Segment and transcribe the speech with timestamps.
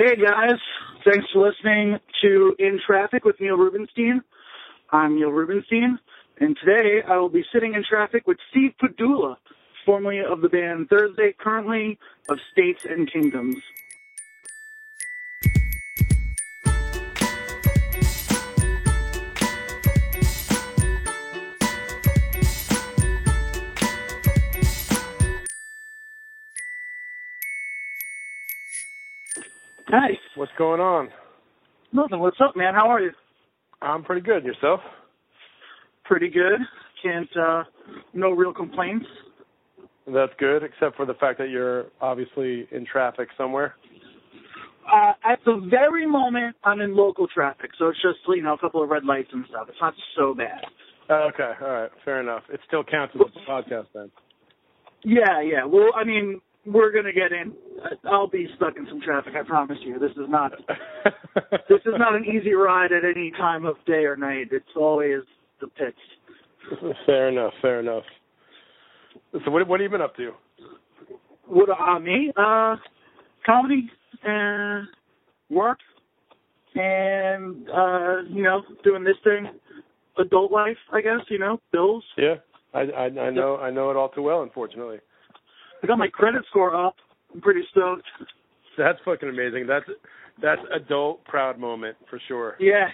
[0.00, 0.58] Hey guys,
[1.04, 4.22] thanks for listening to In Traffic with Neil Rubenstein.
[4.90, 5.98] I'm Neil Rubenstein,
[6.38, 9.36] and today I will be sitting in traffic with Steve Pedulla,
[9.84, 11.98] formerly of the band Thursday, currently
[12.30, 13.56] of States and Kingdoms.
[29.90, 30.10] Hi.
[30.36, 31.08] What's going on?
[31.92, 32.20] Nothing.
[32.20, 32.74] What's up, man?
[32.74, 33.10] How are you?
[33.82, 34.44] I'm pretty good.
[34.44, 34.80] Yourself?
[36.04, 36.60] Pretty good.
[37.02, 37.64] Can't, uh,
[38.14, 39.06] no real complaints.
[40.06, 43.74] That's good, except for the fact that you're obviously in traffic somewhere.
[44.92, 48.58] Uh, at the very moment, I'm in local traffic, so it's just, you know, a
[48.58, 49.66] couple of red lights and stuff.
[49.68, 50.60] It's not so bad.
[51.08, 52.42] Oh, okay, all right, fair enough.
[52.52, 54.10] It still counts as a podcast then.
[55.02, 55.64] Yeah, yeah.
[55.64, 57.52] Well, I mean, we're gonna get in.
[58.04, 59.34] I'll be stuck in some traffic.
[59.38, 59.98] I promise you.
[59.98, 60.52] This is not.
[61.68, 64.48] this is not an easy ride at any time of day or night.
[64.52, 65.22] It's always
[65.60, 65.96] the pits.
[67.06, 67.52] fair enough.
[67.62, 68.04] Fair enough.
[69.44, 70.32] So what what have you been up to?
[71.46, 72.32] What uh, me?
[72.36, 72.76] Uh,
[73.46, 73.90] comedy
[74.22, 74.86] and
[75.48, 75.78] work,
[76.74, 79.48] and uh, you know, doing this thing,
[80.18, 80.76] adult life.
[80.92, 82.04] I guess you know, bills.
[82.18, 82.34] Yeah,
[82.74, 84.42] I I, I know I know it all too well.
[84.42, 84.98] Unfortunately.
[85.82, 86.96] I got my credit score up.
[87.34, 88.04] I'm pretty stoked.
[88.78, 89.66] That's fucking amazing.
[89.66, 89.84] That's
[90.42, 92.56] that's adult proud moment for sure.
[92.58, 92.88] Yeah,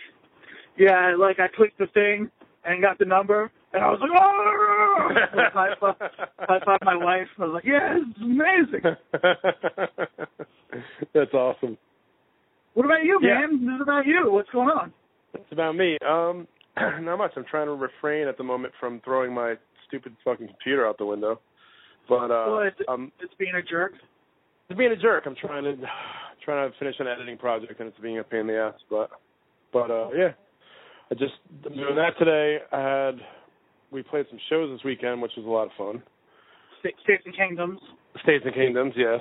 [0.78, 1.14] yeah.
[1.18, 2.30] Like I clicked the thing
[2.64, 5.08] and got the number, and I was like, oh!
[5.36, 5.94] like, high, five,
[6.40, 7.28] high five my wife.
[7.38, 8.96] I was like, yeah, it's amazing.
[11.14, 11.76] that's awesome.
[12.74, 13.40] What about you, Yeah.
[13.46, 13.66] man?
[13.72, 14.30] What about you.
[14.32, 14.92] What's going on?
[15.34, 15.96] It's about me.
[16.06, 16.46] Um,
[17.04, 17.32] not much.
[17.36, 19.54] I'm trying to refrain at the moment from throwing my
[19.86, 21.40] stupid fucking computer out the window.
[22.08, 23.92] But uh, well, it's, I'm it's being a jerk.
[24.68, 25.24] it's being a jerk.
[25.26, 25.76] I'm trying to
[26.44, 28.74] trying to finish an editing project, and it's being a pain in the ass.
[28.90, 29.10] But
[29.72, 30.32] but uh, yeah,
[31.10, 31.34] I just
[31.64, 32.58] I'm doing that today.
[32.72, 33.14] I had
[33.90, 36.02] we played some shows this weekend, which was a lot of fun.
[36.80, 37.80] States and Kingdoms.
[38.22, 39.20] States and Kingdoms, yes.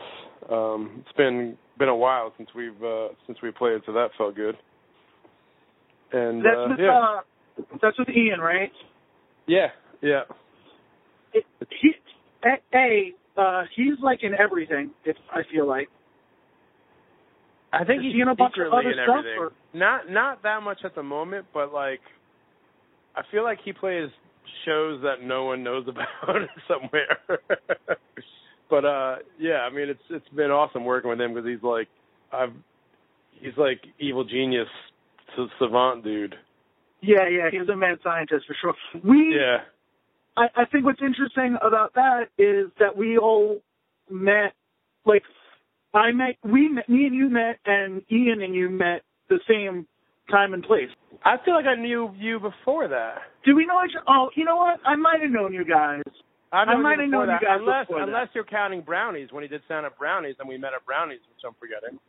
[0.52, 4.36] Um, it's been been a while since we've uh, since we played, so that felt
[4.36, 4.56] good.
[6.12, 8.72] And That's uh, with yeah, uh, that's with Ian, right?
[9.48, 9.68] yeah,
[10.02, 10.22] yeah.
[11.34, 11.44] It,
[11.82, 11.92] he,
[12.46, 14.92] a, a uh, he's like in everything.
[15.04, 15.90] If I feel like.
[17.74, 19.40] I think Is he's he in a bunch of other stuff, everything.
[19.40, 22.00] or- Not not that much at the moment, but like
[23.16, 24.10] I feel like he plays
[24.64, 26.06] shows that no one knows about
[26.68, 27.18] somewhere.
[28.70, 31.88] but uh yeah, I mean it's it's been awesome working with him because he's like
[32.32, 32.54] I've
[33.34, 34.70] he's like evil genius
[35.60, 36.36] savant dude.
[37.02, 38.74] Yeah, yeah, he's a mad scientist for sure.
[39.04, 39.58] We, Yeah.
[40.38, 43.62] I, I think what's interesting about that is that we all
[44.10, 44.54] met,
[45.06, 45.24] like,
[45.94, 49.88] I met, we met, me and you met, and Ian and you met the same
[50.30, 50.90] time and place.
[51.24, 53.20] I feel like I knew you before that.
[53.46, 53.96] Do we know each?
[54.08, 54.80] Oh, you know what?
[54.86, 56.04] I might have known you guys.
[56.52, 58.08] I known might you have known you that, guys unless before that.
[58.08, 61.20] unless you're counting brownies when he did stand up brownies and we met at brownies,
[61.30, 62.00] which I'm forgetting.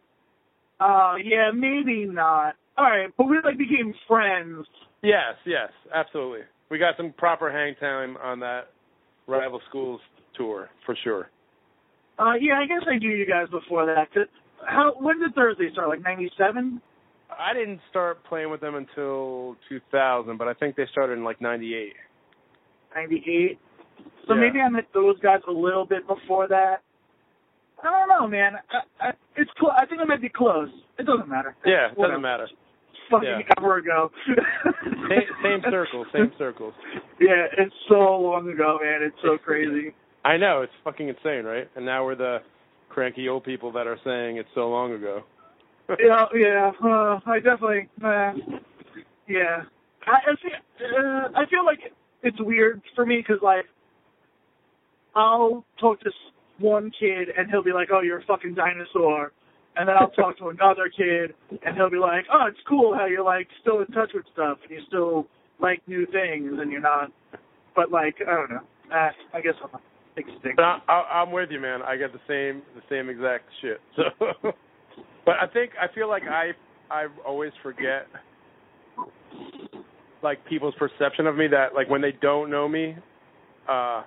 [0.81, 2.54] Uh, yeah, maybe not.
[2.76, 4.66] All right, but we like became friends.
[5.03, 6.41] Yes, yes, absolutely.
[6.71, 8.71] We got some proper hang time on that
[9.27, 10.00] rival schools
[10.37, 11.31] tour for sure.
[12.19, 14.09] Uh, yeah, I guess I knew you guys before that.
[14.66, 14.94] How?
[14.99, 15.88] When did Thursday start?
[15.88, 16.81] Like '97?
[17.31, 21.41] I didn't start playing with them until 2000, but I think they started in like
[21.41, 21.93] 98.
[22.94, 23.59] '98.
[24.27, 24.41] So Yeah.
[24.41, 26.83] maybe I met those guys a little bit before that.
[27.83, 28.54] I don't know, man.
[28.71, 29.72] I, I, it's close.
[29.77, 30.69] I think I might be close.
[30.98, 31.54] It doesn't matter.
[31.65, 32.48] Yeah, it doesn't matter.
[33.11, 33.55] Fucking Yeah.
[33.59, 34.11] ever ago.
[35.09, 36.75] Same, same circles, same circles.
[37.21, 39.03] Yeah, it's so long ago, man.
[39.03, 39.94] It's so crazy.
[40.25, 41.69] I know it's fucking insane, right?
[41.77, 42.39] And now we're the
[42.89, 45.22] cranky old people that are saying it's so long ago.
[46.01, 46.72] yeah, yeah.
[46.83, 47.89] Uh, I definitely.
[48.03, 48.33] Uh,
[49.28, 49.63] yeah.
[50.07, 50.98] I, I feel.
[50.98, 51.78] Uh, I feel like
[52.25, 53.66] it's weird for me because like,
[55.15, 59.33] I'll talk to s- one kid and he'll be like, "Oh, you're a fucking dinosaur,"
[59.77, 61.34] and then I'll talk to another kid
[61.65, 64.59] and he'll be like, "Oh, it's cool how you're like still in touch with stuff
[64.63, 65.27] and you still
[65.61, 67.13] like new things and you're not."
[67.75, 68.61] But like, I don't know.
[68.93, 69.81] Uh, I guess I'm.
[70.57, 71.83] But I, I, I'm with you, man.
[71.83, 73.81] I get the same the same exact shit.
[74.43, 74.53] So,
[75.27, 76.53] but I think I feel like I
[76.91, 78.07] I always forget
[80.23, 82.97] like people's perception of me that like when they don't know me,
[83.69, 84.03] uh,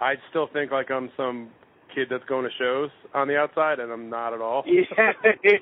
[0.00, 1.50] I still think like I'm some
[1.94, 4.64] kid that's going to shows on the outside, and I'm not at all.
[4.66, 4.82] Yeah,
[5.44, 5.58] yeah,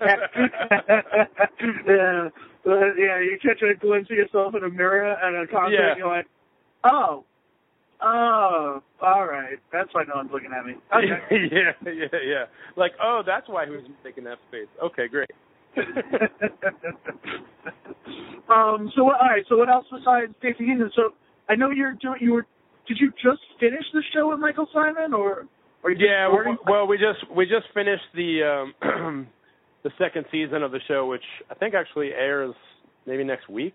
[1.87, 2.29] yeah.
[2.67, 5.91] Uh, yeah, you catch a glimpse of yourself in a mirror at a concert, Yeah.
[5.91, 6.27] and you're like,
[6.85, 7.25] oh,
[8.03, 9.59] Oh, all right.
[9.73, 10.75] That's why no one's looking at me.
[10.95, 11.49] Okay.
[11.51, 12.45] yeah, yeah, yeah.
[12.77, 14.69] Like, oh, that's why he was making that face.
[14.83, 15.31] Okay, great.
[18.49, 18.91] um.
[18.95, 19.21] So what?
[19.21, 19.45] All right.
[19.49, 20.91] So what else besides Stacey Keenan?
[20.95, 21.15] So
[21.49, 22.19] I know you're doing.
[22.21, 22.47] You were.
[22.87, 25.47] Did you just finish the show with Michael Symon, or?
[25.99, 26.29] Yeah.
[26.29, 29.27] Well, well, we just we just finished the um
[29.83, 32.55] the second season of the show, which I think actually airs
[33.07, 33.75] maybe next week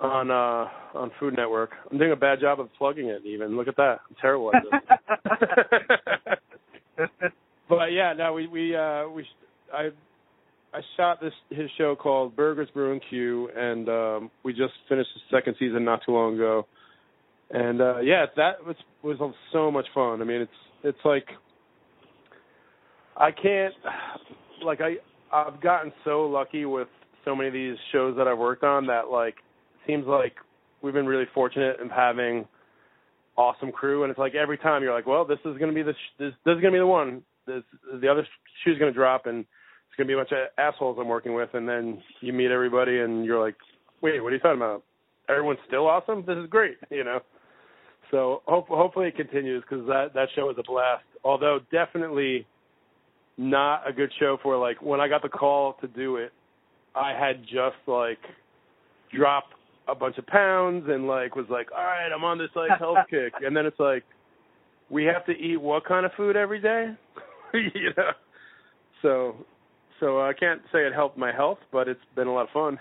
[0.00, 1.70] on uh on Food Network.
[1.90, 3.56] I'm doing a bad job of plugging it even.
[3.56, 4.00] Look at that.
[4.08, 4.62] I'm terrible at
[6.98, 7.08] this.
[7.68, 9.26] but yeah, no, we we uh we
[9.72, 9.90] I
[10.72, 15.10] I shot this his show called Burgers Brew and Q and um we just finished
[15.14, 16.66] the second season not too long ago.
[17.50, 20.20] And uh yeah, that was was so much fun.
[20.20, 20.52] I mean, it's
[20.84, 21.26] it's like
[23.16, 23.74] I can't
[24.64, 24.96] like I
[25.32, 26.88] I've gotten so lucky with
[27.24, 29.36] so many of these shows that I've worked on that like
[29.86, 30.34] seems like
[30.82, 32.46] we've been really fortunate in having
[33.36, 35.82] awesome crew, and it's like every time you're like, well, this is going to be
[35.82, 37.22] the sh- this this is going to be the one.
[37.46, 37.62] This
[38.00, 38.26] the other
[38.62, 41.34] shoe's going to drop, and it's going to be a bunch of assholes I'm working
[41.34, 43.56] with, and then you meet everybody, and you're like,
[44.02, 44.84] wait, what are you talking about?
[45.28, 46.24] Everyone's still awesome.
[46.26, 47.20] This is great, you know.
[48.14, 51.02] So hope, hopefully it continues because that that show was a blast.
[51.24, 52.46] Although definitely
[53.36, 56.30] not a good show for like when I got the call to do it,
[56.94, 58.20] I had just like
[59.12, 59.54] dropped
[59.88, 62.98] a bunch of pounds and like was like, all right, I'm on this like health
[63.10, 64.04] kick, and then it's like,
[64.90, 66.92] we have to eat what kind of food every day,
[67.52, 68.12] you know.
[69.02, 69.34] So,
[69.98, 72.78] so I can't say it helped my health, but it's been a lot of fun.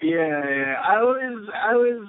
[0.00, 0.74] Yeah, yeah.
[0.86, 2.08] I was, I was.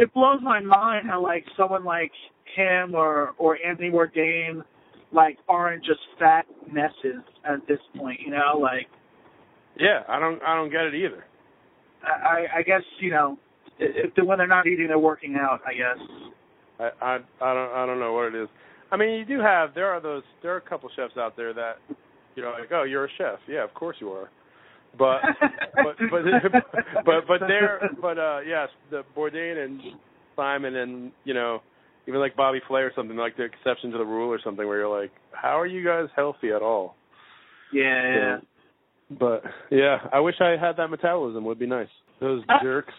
[0.00, 2.10] It blows my mind how like someone like
[2.56, 4.64] him or or Anthony Bourdain,
[5.12, 8.88] like aren't just fat messes at this point, you know, like.
[9.78, 11.24] Yeah, I don't, I don't get it either.
[12.02, 13.38] I, I guess you know,
[13.78, 15.60] if the, when they're not eating, they're working out.
[15.66, 15.98] I guess.
[16.78, 18.48] I, I I don't I don't know what it is.
[18.90, 21.52] I mean, you do have there are those there are a couple chefs out there
[21.52, 21.76] that
[22.36, 24.30] you know like oh you're a chef yeah of course you are,
[24.98, 25.20] but
[25.74, 26.22] but but
[27.04, 29.80] but but there but uh yes the Bourdain and
[30.36, 31.60] Symon and you know
[32.06, 34.78] even like Bobby Flay or something like the exception to the rule or something where
[34.78, 36.96] you're like how are you guys healthy at all?
[37.72, 37.82] Yeah.
[37.82, 38.36] yeah.
[39.18, 41.44] But yeah, I wish I had that metabolism.
[41.44, 41.88] Would be nice.
[42.20, 42.94] Those uh, jerks.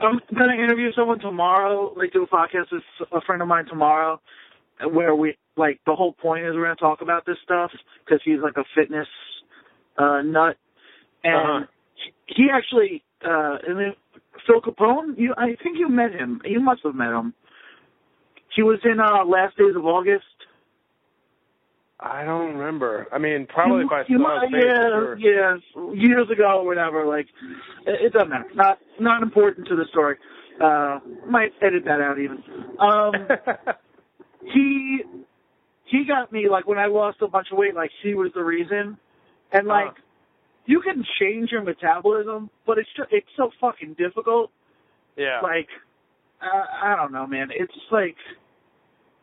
[0.00, 1.92] I'm gonna interview someone tomorrow.
[1.96, 2.82] Like do a podcast with
[3.12, 4.20] a friend of mine tomorrow,
[4.92, 7.72] where we like the whole point is we're gonna talk about this stuff
[8.04, 9.08] because he's like a fitness
[9.98, 10.56] uh nut,
[11.24, 11.66] and uh-huh.
[12.26, 13.94] he actually uh and then
[14.46, 15.18] Phil Capone.
[15.18, 16.40] You, I think you met him.
[16.44, 17.34] You must have met him.
[18.54, 20.24] He was in uh Last Days of August.
[22.02, 23.06] I don't remember.
[23.12, 24.50] I mean, probably if I you saw his.
[24.52, 25.18] Yeah, sure.
[25.18, 25.56] yeah,
[25.94, 27.04] years ago or whatever.
[27.04, 27.26] Like,
[27.86, 28.48] it, it doesn't matter.
[28.54, 30.16] Not not important to the story.
[30.62, 32.42] Uh, might edit that out even.
[32.78, 33.12] Um,
[34.52, 35.02] he
[35.84, 37.74] he got me like when I lost a bunch of weight.
[37.74, 38.96] Like he was the reason,
[39.52, 39.92] and like uh
[40.70, 44.52] you can change your metabolism, but it's just, it's so fucking difficult.
[45.16, 45.40] Yeah.
[45.42, 45.66] Like,
[46.40, 47.48] uh, I don't know, man.
[47.50, 48.14] It's like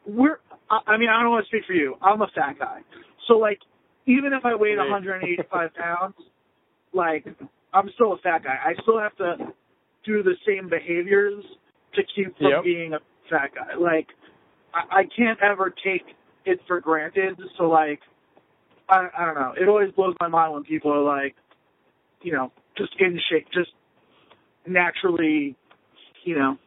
[0.05, 0.39] we're
[0.69, 1.95] I mean, I don't want to speak for you.
[2.01, 2.81] I'm a fat guy.
[3.29, 3.59] So like,
[4.05, 6.15] even if I weighed 185 pounds,
[6.93, 7.25] like,
[7.73, 8.57] I'm still a fat guy.
[8.63, 9.37] I still have to
[10.05, 11.43] do the same behaviors
[11.95, 12.63] to keep from yep.
[12.65, 13.75] being a fat guy.
[13.79, 14.07] Like,
[14.73, 16.03] I, I can't ever take
[16.45, 17.39] it for granted.
[17.57, 18.01] So like,
[18.89, 19.53] I, I don't know.
[19.59, 21.35] It always blows my mind when people are like,
[22.21, 23.71] you know, just in shape, just
[24.67, 25.55] naturally,
[26.23, 26.57] you know,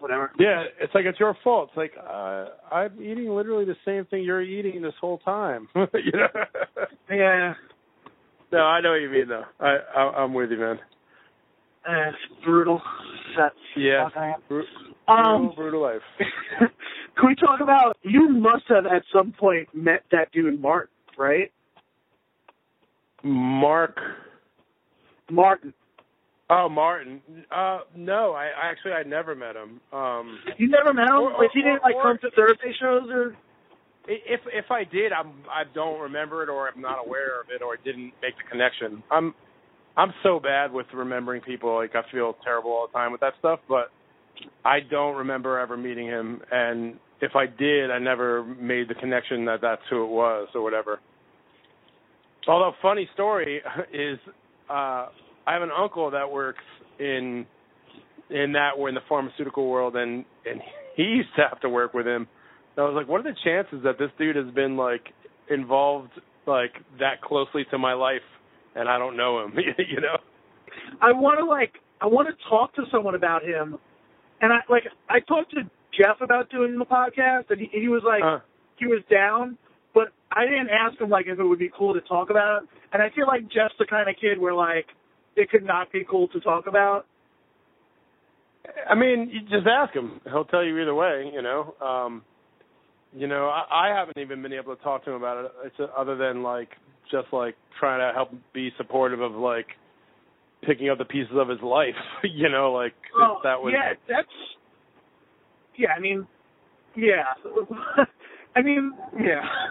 [0.00, 0.32] whatever.
[0.38, 1.70] Yeah, it's like it's your fault.
[1.70, 5.68] It's like uh, I'm eating literally the same thing you're eating this whole time.
[5.74, 6.28] you know?
[7.10, 7.54] Yeah.
[8.52, 9.44] No, I know what you mean though.
[9.60, 10.78] I, I I'm with you, man.
[11.88, 12.82] Uh, it's brutal.
[13.36, 14.08] That's yeah.
[14.48, 14.64] Bru-
[15.08, 16.02] um, brutal, brutal life.
[16.58, 17.96] can we talk about?
[18.02, 21.50] You must have at some point met that dude Mark, right?
[23.22, 23.96] Mark.
[25.30, 25.72] Martin.
[26.50, 27.20] Oh, Martin.
[27.54, 29.80] Uh, no, I, I actually I never met him.
[29.92, 31.14] Um, you never met him?
[31.14, 33.36] Or, like he didn't like or, come to Thursday shows or?
[34.08, 37.62] If if I did, I'm I don't remember it, or I'm not aware of it,
[37.62, 39.02] or didn't make the connection.
[39.12, 39.32] I'm
[39.96, 41.76] I'm so bad with remembering people.
[41.76, 43.60] Like I feel terrible all the time with that stuff.
[43.68, 43.92] But
[44.64, 49.44] I don't remember ever meeting him, and if I did, I never made the connection
[49.44, 50.98] that that's who it was or whatever.
[52.48, 53.60] Although funny story
[53.92, 54.18] is.
[54.70, 55.08] Uh
[55.46, 56.64] I have an uncle that works
[56.98, 57.46] in
[58.30, 60.60] in that we're in the pharmaceutical world and and
[60.96, 62.28] he used to have to work with him.
[62.76, 65.08] And I was like, what are the chances that this dude has been like
[65.48, 66.12] involved
[66.46, 68.26] like that closely to my life
[68.74, 70.16] and I don't know him, you know?
[71.00, 73.78] I want to like I want to talk to someone about him
[74.40, 75.62] and I like I talked to
[75.98, 78.38] Jeff about doing the podcast, and he, he was like Uh,
[78.76, 79.58] he was down,
[79.94, 82.62] but I didn't ask him like if it would be cool to talk about.
[82.92, 84.86] And I feel like Jeff's the kind of kid where like
[85.36, 87.06] it could not be cool to talk about.
[88.88, 90.20] I mean, you just ask him.
[90.24, 91.30] He'll tell you either way.
[91.32, 91.74] You know.
[91.80, 92.22] Um,
[93.16, 95.52] you know, I, I haven't even been able to talk to him about it.
[95.66, 96.68] It's uh, other than like
[97.10, 99.66] just like trying to help be supportive of like
[100.62, 101.96] picking up the pieces of his life.
[102.22, 103.72] you know, like Oh, that was.
[103.74, 104.28] yeah, that's
[105.76, 105.88] yeah.
[105.96, 106.26] I mean,
[106.96, 107.24] yeah.
[108.56, 109.40] I mean, yeah.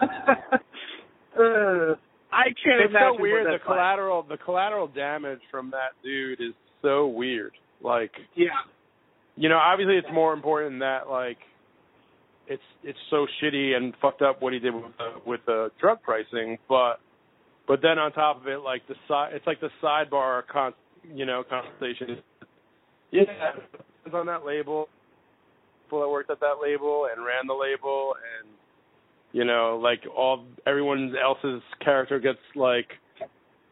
[1.38, 1.94] uh,
[2.32, 3.46] I can't It's imagine so weird.
[3.46, 3.76] The that's like.
[3.76, 7.52] collateral, the collateral damage from that dude is so weird.
[7.82, 8.48] Like, Yeah,
[9.36, 11.38] you know, obviously it's more important that like
[12.46, 16.02] it's it's so shitty and fucked up what he did with the with the drug
[16.02, 16.96] pricing, but
[17.66, 20.72] but then on top of it, like the side, it's like the sidebar con,
[21.14, 22.18] you know, conversation.
[23.12, 23.22] Yeah,
[24.04, 24.88] it's on that label.
[25.86, 28.48] People that worked at that label and ran the label, and
[29.32, 32.88] you know, like all everyone else's character gets like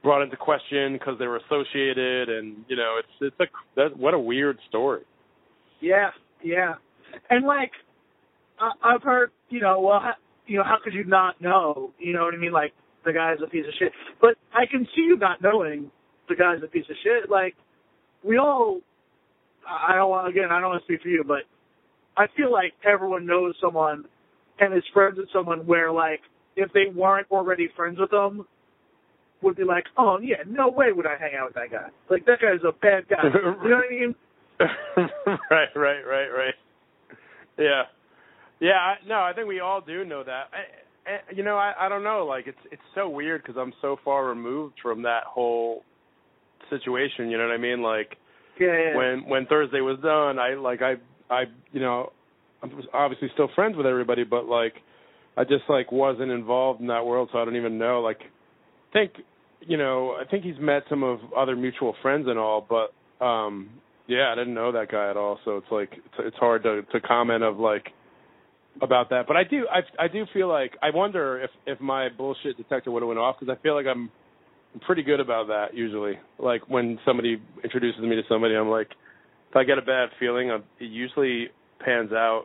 [0.03, 3.47] brought into question because they were associated, and you know, it's it's a
[3.77, 5.03] that, what a weird story.
[5.81, 6.11] yeah,
[6.43, 6.75] yeah.
[7.31, 7.73] And like,
[8.61, 10.13] I, I've heard, you know, well, how,
[10.47, 11.93] you know, how could you not know?
[11.99, 12.53] You know what I mean?
[12.53, 12.73] Like,
[13.05, 13.93] the guy's a piece of shit.
[14.21, 15.91] But I can see you not knowing
[16.29, 17.31] the guy's a piece of shit.
[17.31, 17.55] Like,
[18.23, 18.81] we all,
[19.67, 21.43] I don't want, again, I don't want to speak for you, but
[22.17, 24.05] I feel like everyone knows someone
[24.61, 26.21] and is friends with someone where, like,
[26.57, 28.47] if they weren't already friends with them,
[29.43, 31.89] would be like, oh, yeah, no way would I hang out with that guy.
[32.11, 33.23] Like, that guy's a bad guy.
[33.25, 34.15] You know what I mean?
[35.51, 36.55] right, right, right, right.
[37.57, 37.83] Yeah,
[38.61, 38.73] yeah.
[38.73, 40.49] I, no, I think we all do know that.
[40.53, 42.27] I, I, you know, I, I don't know.
[42.27, 45.85] Like, it's it's so weird because I'm so far removed from that whole
[46.71, 47.31] situation.
[47.31, 47.83] You know what I mean?
[47.83, 48.17] Like,
[48.59, 48.97] Yeah, yeah.
[48.97, 50.95] when when Thursday was done, I like I
[51.33, 52.13] I you know
[52.63, 54.75] I was obviously still friends with everybody, but like
[55.37, 58.01] I just like wasn't involved in that world, so I don't even know.
[58.01, 58.21] Like,
[58.93, 59.13] think
[59.61, 63.71] you know I think he's met some of other mutual friends and all, but um
[64.07, 66.83] yeah, I didn't know that guy at all, so it's like it's, it's hard to
[66.93, 67.89] to comment of like
[68.83, 69.27] about that.
[69.27, 72.91] But I do I I do feel like I wonder if if my bullshit detector
[72.91, 74.11] would have went off because I feel like I'm
[74.75, 76.19] I'm pretty good about that usually.
[76.39, 78.89] Like when somebody introduces me to somebody, I'm like,
[79.51, 81.49] if I get a bad feeling, it usually
[81.81, 82.45] pans out.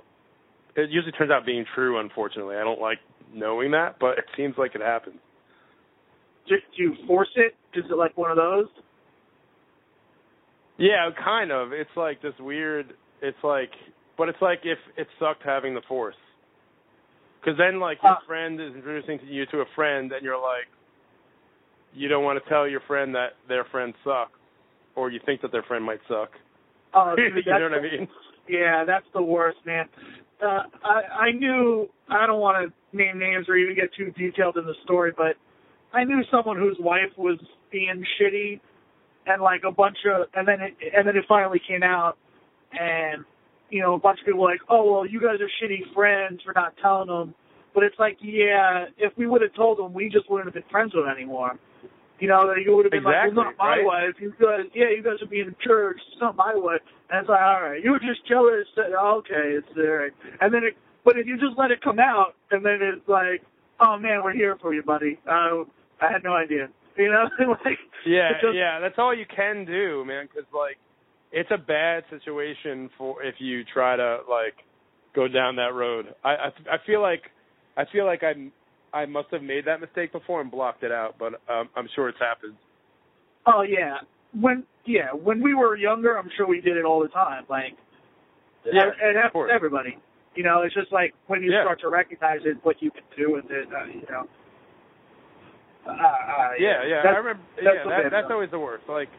[0.76, 2.00] It usually turns out being true.
[2.00, 3.00] Unfortunately, I don't like
[3.34, 5.18] knowing that, but it seems like it happens.
[6.48, 7.56] Do, do you force it?
[7.78, 8.68] Is it like one of those?
[10.78, 11.72] Yeah, kind of.
[11.72, 12.94] It's like this weird.
[13.22, 13.70] It's like,
[14.18, 16.16] but it's like if it sucked having the force,
[17.40, 18.26] because then like your Uh.
[18.28, 20.68] friend is introducing to you to a friend, and you're like,
[21.94, 24.38] you don't want to tell your friend that their friend sucks,
[24.96, 26.32] or you think that their friend might suck.
[26.94, 28.08] Oh, you know what I mean?
[28.48, 29.86] Yeah, that's the worst, man.
[30.42, 34.58] Uh, I I knew I don't want to name names or even get too detailed
[34.58, 35.36] in the story, but
[35.94, 37.40] I knew someone whose wife was
[37.72, 38.60] being shitty,
[39.26, 42.18] and like a bunch of, and then it, and then it finally came out,
[42.74, 43.24] and
[43.70, 46.42] you know a bunch of people were like, oh well, you guys are shitty friends
[46.44, 47.34] for not telling them,
[47.74, 50.70] but it's like, yeah, if we would have told them, we just wouldn't have been
[50.70, 51.58] friends with them anymore.
[52.20, 53.86] You know, that you would have been like, Exactly, well, not my right?
[53.86, 54.16] wife.
[54.20, 55.98] You guys, yeah, you guys are being a church.
[56.12, 56.82] It's not my wife.
[57.10, 58.66] And it's like, all right, you were just jealous.
[58.78, 60.06] That, okay, it's there.
[60.40, 63.42] And then, it, but if you just let it come out, and then it's like,
[63.82, 65.20] oh man, we're here for you, buddy.
[65.28, 65.66] Uh,
[66.00, 66.70] I had no idea.
[66.98, 67.26] You know,
[67.66, 70.28] like Yeah, just- yeah, that's all you can do, man.
[70.32, 70.78] Because like,
[71.32, 74.54] it's a bad situation for if you try to like
[75.16, 76.14] go down that road.
[76.24, 77.24] I I, I feel like
[77.76, 78.52] I feel like I'm
[78.94, 82.10] I must have made that mistake before and blocked it out, but um, I'm sure
[82.10, 82.54] it's happened.
[83.48, 83.98] Oh yeah,
[84.40, 87.44] when yeah, when we were younger, I'm sure we did it all the time.
[87.50, 87.76] Like,
[88.66, 89.98] Yeah, it, happens to everybody.
[90.36, 91.64] You know, it's just like when you Yeah.
[91.64, 93.68] start to recognize it, what you can do with it.
[93.74, 94.28] Uh, you know.
[95.86, 97.44] Uh, uh, Yeah, yeah, That's- I remember.
[97.56, 98.84] that's yeah, that, that's always the worst.
[98.88, 99.10] Like,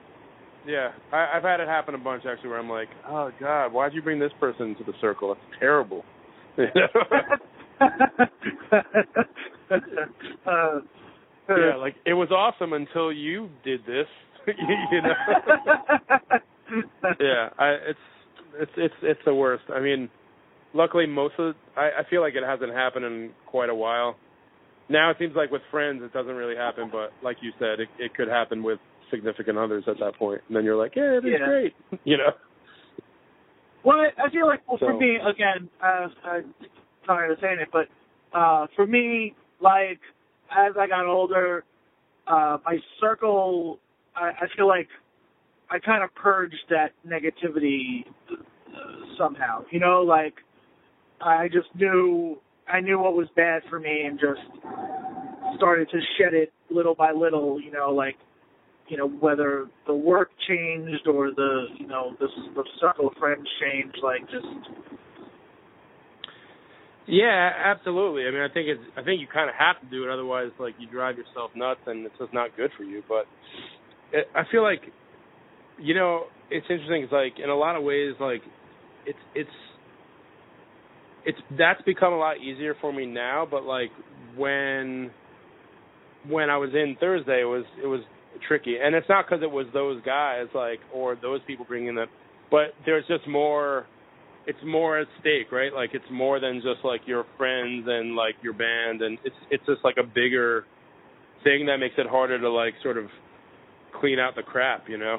[0.66, 3.92] yeah, I, I've had it happen a bunch actually, where I'm like, oh god, why'd
[3.92, 5.34] you bring this person into the circle?
[5.34, 6.04] That's terrible.
[6.56, 6.88] You know?
[10.46, 10.80] uh,
[11.48, 14.06] yeah, like it was awesome until you did this.
[14.46, 15.14] you know.
[17.20, 17.98] yeah, I it's
[18.60, 19.64] it's it's it's the worst.
[19.74, 20.08] I mean,
[20.72, 24.16] luckily most of I I feel like it hasn't happened in quite a while.
[24.88, 27.88] Now it seems like with friends it doesn't really happen, but like you said, it
[27.98, 28.78] it could happen with
[29.10, 31.46] significant others at that point, and then you're like, yeah, it's Yeah.
[31.46, 32.32] great, you know.
[33.84, 36.54] Well, I I feel like well, for me again, uh, I'm
[37.06, 37.88] sorry to saying it, but
[38.36, 40.00] uh, for me, like
[40.50, 41.64] as I got older,
[42.26, 43.78] uh, my circle,
[44.14, 44.88] I, I feel like
[45.70, 48.04] I kind of purged that negativity
[49.18, 49.64] somehow.
[49.70, 50.34] You know, like
[51.20, 54.40] I just knew I knew what was bad for me and just
[55.56, 57.60] started to shed it little by little.
[57.60, 58.16] You know, like
[58.88, 63.46] you know whether the work changed or the you know the the circle of friends
[63.60, 63.98] changed.
[64.02, 64.46] Like just
[67.06, 68.26] yeah, absolutely.
[68.26, 70.50] I mean, I think it's I think you kind of have to do it, otherwise,
[70.58, 73.02] like you drive yourself nuts, and it's just not good for you.
[73.08, 73.26] But
[74.12, 74.82] it, I feel like,
[75.78, 77.02] you know, it's interesting.
[77.02, 78.42] It's like in a lot of ways, like
[79.06, 79.50] it's it's
[81.26, 83.46] it's that's become a lot easier for me now.
[83.50, 83.90] But like
[84.36, 85.10] when
[86.28, 88.00] when I was in Thursday, it was it was
[88.48, 92.08] tricky, and it's not because it was those guys like or those people bringing them,
[92.50, 93.86] but there's just more
[94.46, 95.72] it's more at stake, right?
[95.72, 99.64] Like it's more than just like your friends and like your band, and it's it's
[99.66, 100.64] just like a bigger
[101.42, 103.06] thing that makes it harder to like sort of
[104.00, 105.18] clean out the crap, you know?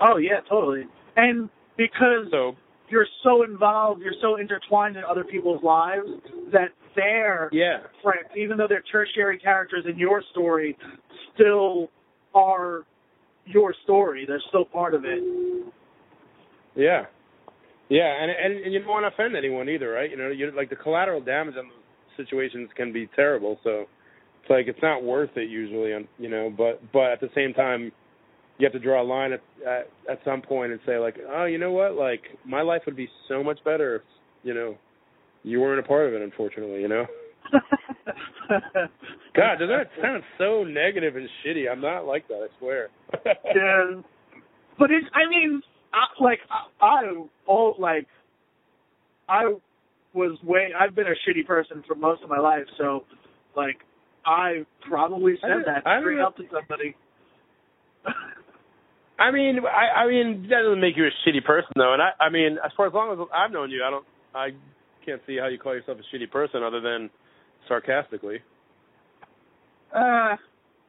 [0.00, 0.84] Oh yeah, totally.
[1.16, 2.56] And because so
[2.88, 6.08] you're so involved, you're so intertwined in other people's lives
[6.52, 10.76] that their yeah friends, even though they're tertiary characters in your story,
[11.34, 11.90] still
[12.34, 12.84] are
[13.46, 14.24] your story.
[14.26, 15.22] They're still part of it.
[16.76, 17.06] Yeah,
[17.88, 20.10] yeah, and and, and you don't want to offend anyone either, right?
[20.10, 23.58] You know, you like the collateral damage on those situations can be terrible.
[23.64, 23.86] So
[24.42, 26.52] it's like it's not worth it usually, you know.
[26.56, 27.92] But but at the same time,
[28.58, 31.44] you have to draw a line at, at at some point and say like, oh,
[31.46, 31.94] you know what?
[31.94, 34.02] Like my life would be so much better if
[34.42, 34.76] you know
[35.42, 36.22] you weren't a part of it.
[36.22, 37.06] Unfortunately, you know.
[39.34, 41.70] God, doesn't that sound so negative and shitty?
[41.70, 42.48] I'm not like that.
[42.50, 42.88] I swear.
[43.26, 44.02] yeah,
[44.78, 45.06] but it's.
[45.14, 47.02] I mean, I, like I, I
[47.48, 48.06] oh like
[49.28, 49.54] I
[50.14, 53.04] was way I've been a shitty person for most of my life, so
[53.56, 53.76] like
[54.24, 56.94] I probably said that straight up to somebody.
[59.18, 62.10] I mean, I, I mean that doesn't make you a shitty person though, and I,
[62.20, 64.48] I mean, as far as long as I've known you, I don't, I
[65.04, 67.10] can't see how you call yourself a shitty person other than
[67.66, 68.38] sarcastically.
[69.94, 70.36] Uh,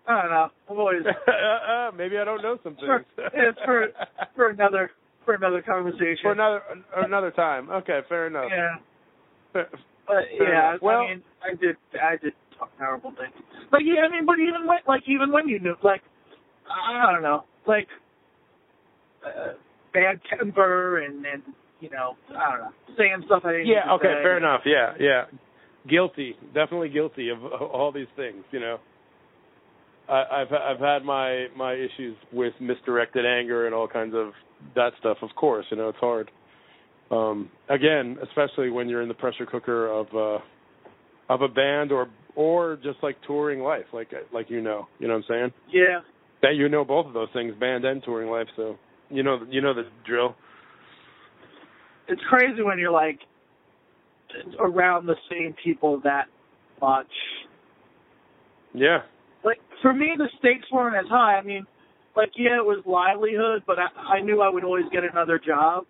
[0.07, 0.47] I don't know.
[0.69, 2.87] I'm always uh, maybe I don't know something.
[3.33, 3.87] It's for
[4.35, 4.91] for another
[5.29, 6.17] for another conversation.
[6.23, 6.61] For another
[6.97, 7.69] another time.
[7.69, 8.49] Okay, fair enough.
[8.49, 8.75] Yeah.
[9.53, 9.69] Fair,
[10.07, 13.33] but yeah, well, I mean, I did I did talk terrible things.
[13.69, 16.01] But yeah, I mean, but even when like even when you knew, like
[16.67, 17.87] I don't know, like
[19.23, 19.53] uh,
[19.93, 21.43] bad temper and and
[21.79, 23.67] you know I don't know saying stuff I didn't.
[23.67, 23.93] Yeah.
[23.93, 24.07] Okay.
[24.07, 24.23] Say.
[24.23, 24.61] Fair enough.
[24.65, 24.93] Yeah.
[24.99, 25.25] Yeah.
[25.87, 26.35] Guilty.
[26.55, 28.43] Definitely guilty of all these things.
[28.51, 28.77] You know.
[30.09, 34.31] I, I've I've had my my issues with misdirected anger and all kinds of
[34.75, 35.17] that stuff.
[35.21, 36.31] Of course, you know it's hard.
[37.11, 42.07] Um, again, especially when you're in the pressure cooker of uh, of a band or
[42.35, 45.53] or just like touring life, like like you know, you know what I'm saying?
[45.71, 45.99] Yeah.
[46.41, 48.47] That you know both of those things, band and touring life.
[48.55, 48.77] So
[49.09, 50.35] you know you know the drill.
[52.07, 53.19] It's crazy when you're like
[54.59, 56.25] around the same people that
[56.81, 57.07] much.
[58.73, 58.99] Yeah,
[59.43, 61.37] like for me the stakes weren't as high.
[61.37, 61.65] I mean,
[62.15, 65.85] like yeah, it was livelihood, but I, I knew I would always get another job.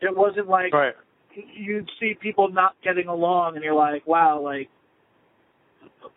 [0.00, 0.94] It wasn't like right.
[1.54, 4.68] you'd see people not getting along, and you're like, wow, like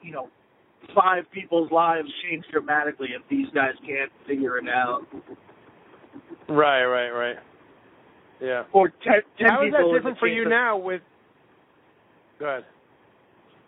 [0.02, 0.30] you know,
[0.96, 5.02] five people's lives change dramatically if these guys can't figure it out.
[6.48, 7.36] Right, right, right.
[8.42, 8.64] Yeah.
[8.74, 10.78] Or ten, ten How is that different for you of, now?
[10.78, 11.02] With
[12.40, 12.66] go ahead.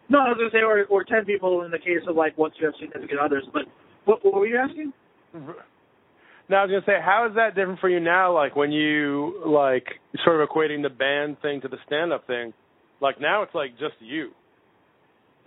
[0.09, 2.55] No, I was gonna say, or or ten people in the case of like once
[2.59, 3.43] you have significant others.
[3.53, 3.63] But
[4.05, 4.93] what, what were you asking?
[5.33, 8.33] No, I was gonna say, how is that different for you now?
[8.33, 9.85] Like when you like
[10.23, 12.53] sort of equating the band thing to the stand-up thing.
[12.99, 14.31] Like now, it's like just you.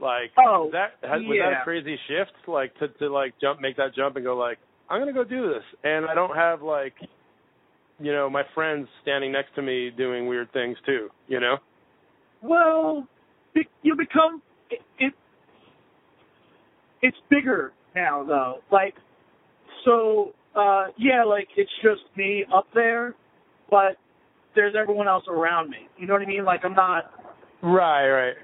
[0.00, 1.28] Like oh, that has, yeah.
[1.28, 2.32] was that a crazy shift?
[2.48, 4.58] Like to to like jump, make that jump, and go like,
[4.90, 6.94] I'm gonna go do this, and I don't have like,
[8.00, 11.10] you know, my friends standing next to me doing weird things too.
[11.28, 11.58] You know.
[12.42, 13.06] Well,
[13.82, 15.14] you become it, it
[17.02, 18.56] it's bigger now though.
[18.72, 18.94] Like
[19.84, 23.14] so uh yeah, like it's just me up there,
[23.70, 23.96] but
[24.54, 25.88] there's everyone else around me.
[25.98, 26.44] You know what I mean?
[26.44, 27.10] Like I'm not
[27.62, 28.36] Right, right.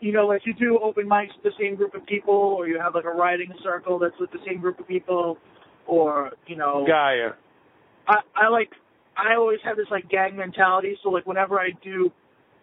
[0.00, 2.78] You know, like you do open mics with the same group of people or you
[2.78, 5.38] have like a writing circle that's with the same group of people
[5.86, 7.30] or, you know Gaia.
[8.06, 8.70] I, I like
[9.16, 12.10] I always have this like gang mentality, so like whenever I do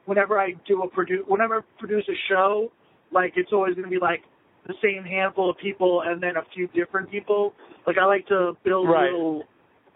[0.05, 2.71] whenever I do a produce whenever I produce a show,
[3.11, 4.21] like it's always gonna be like
[4.69, 7.53] the same handful of people and then a few different people.
[7.87, 9.11] Like I like to build right.
[9.11, 9.43] little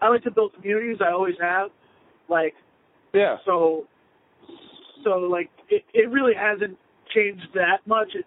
[0.02, 1.70] I like to build communities, I always have.
[2.28, 2.54] Like
[3.12, 3.36] Yeah.
[3.46, 3.86] so
[5.04, 6.76] so like it, it really hasn't
[7.14, 8.08] changed that much.
[8.14, 8.26] It,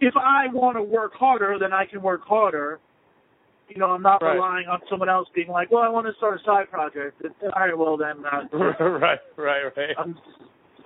[0.00, 2.80] if I want to work harder, then I can work harder.
[3.68, 4.34] You know, I'm not Right.
[4.34, 7.50] relying on someone else being like, "Well, I want to start a side project." All
[7.54, 8.46] right, well then, uh,
[8.88, 9.96] right, right, right.
[9.98, 10.16] I'm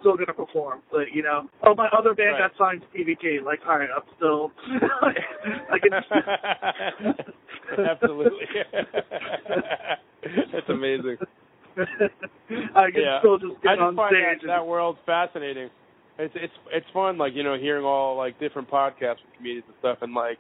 [0.02, 0.82] still gonna perform.
[0.92, 2.50] But you know, oh, my other band Right.
[2.50, 3.42] got signed to TVT.
[3.42, 4.52] Like, all right, I'm still.
[5.72, 5.92] I can.
[7.86, 8.46] Absolutely.
[10.52, 11.16] That's amazing.
[12.74, 13.18] I can Yeah.
[13.20, 14.40] still just I get just on find stage.
[14.42, 15.70] that, that world fascinating.
[16.18, 19.76] It's it's it's fun, like you know, hearing all like different podcasts with comedians and
[19.78, 20.38] stuff, and like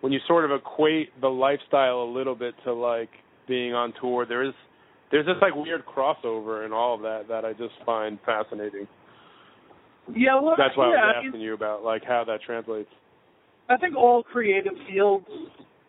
[0.00, 3.10] when you sort of equate the lifestyle a little bit to like
[3.46, 4.52] being on tour, there is
[5.10, 8.86] there's this like weird crossover and all of that that I just find fascinating.
[10.14, 12.40] yeah, well, That's why yeah, I was I mean, asking you about like how that
[12.42, 12.90] translates.
[13.68, 15.26] I think all creative fields,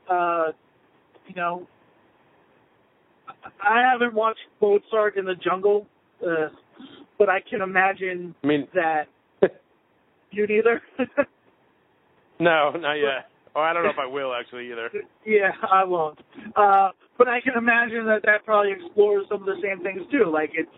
[0.09, 0.45] uh,
[1.27, 1.67] you know,
[3.61, 5.85] I haven't watched Mozart in the Jungle,
[6.25, 6.49] uh,
[7.17, 9.07] but I can imagine I mean, that
[10.31, 10.81] you neither.
[12.39, 13.29] no, not yet.
[13.55, 14.91] Oh, I don't know if I will actually either.
[15.25, 16.19] yeah, I won't.
[16.55, 20.29] Uh, but I can imagine that that probably explores some of the same things too.
[20.31, 20.71] Like it's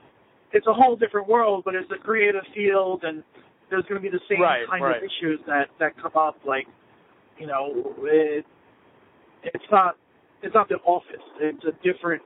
[0.54, 3.24] it's a whole different world, but it's a creative field, and
[3.70, 4.98] there's going to be the same Right, kind right.
[4.98, 6.38] of issues that that come up.
[6.46, 6.68] Like,
[7.40, 8.46] you know, it,
[9.44, 9.98] it's not
[10.44, 11.26] it's not the office.
[11.40, 12.22] It's a different.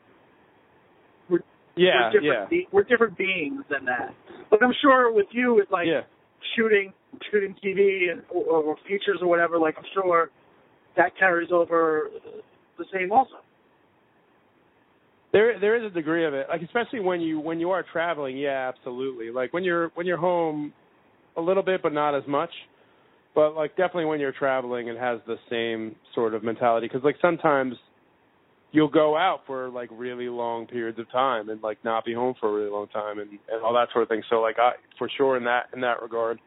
[1.77, 4.13] Yeah, we're different yeah, be- we're different beings than that.
[4.49, 6.01] But I'm sure with you, it's like yeah.
[6.57, 6.91] shooting
[7.31, 9.57] shooting TV and or, or features or whatever.
[9.57, 10.29] Like I'm sure
[10.97, 12.41] that carries over uh,
[12.77, 13.36] the same also.
[15.32, 16.47] There there is a degree of it.
[16.49, 19.32] Like especially when you when you are traveling, yeah, absolutely.
[19.32, 20.73] Like when you're when you're home
[21.38, 22.49] a little bit but not as much.
[23.34, 27.15] But like definitely when you're traveling it has the same sort of mentality cuz like
[27.21, 27.75] sometimes
[28.71, 32.36] you'll go out for like really long periods of time and like not be home
[32.39, 34.23] for a really long time and and all that sort of thing.
[34.30, 36.39] So like I for sure in that in that regard.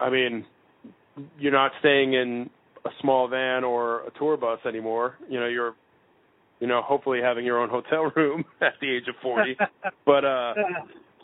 [0.00, 0.46] I mean,
[1.38, 2.50] you're not staying in
[2.84, 5.16] a small van or a tour bus anymore.
[5.28, 5.74] You know, you're
[6.60, 9.56] you know, hopefully having your own hotel room at the age of 40.
[10.06, 10.54] but uh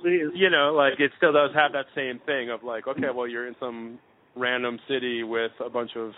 [0.00, 0.28] Please.
[0.34, 3.46] you know, like it still does have that same thing of like, okay, well you're
[3.48, 3.98] in some
[4.36, 6.12] random city with a bunch of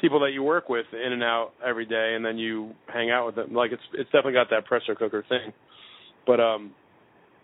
[0.00, 3.26] people that you work with in and out every day and then you hang out
[3.26, 3.54] with them.
[3.54, 5.52] Like it's it's definitely got that pressure cooker thing.
[6.26, 6.72] But um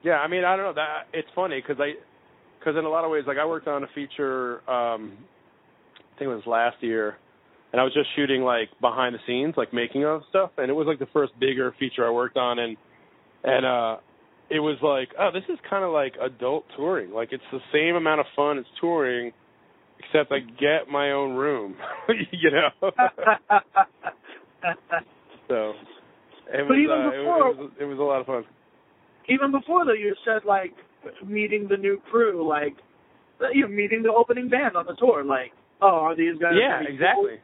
[0.02, 1.94] yeah, I mean, I don't know that it's funny cuz I
[2.62, 5.16] cuz in a lot of ways like I worked on a feature um
[6.20, 7.16] think it was last year
[7.72, 10.74] and I was just shooting like behind the scenes, like making of stuff, and it
[10.74, 12.76] was like the first bigger feature I worked on, and
[13.44, 13.96] and uh,
[14.50, 17.12] it was like, oh, this is kind of like adult touring.
[17.12, 19.30] Like it's the same amount of fun as touring,
[20.00, 21.76] except I get my own room,
[22.32, 22.70] you know.
[25.48, 25.72] so
[26.52, 28.44] it was, But even uh, before- it was it was a lot of fun.
[29.28, 30.74] Even before though, you said like
[31.24, 32.74] meeting the new crew, like
[33.54, 35.22] you know, meeting the opening band on the tour.
[35.22, 36.52] Like, oh, are these guys?
[36.56, 37.30] Yeah, exactly.
[37.30, 37.38] cool?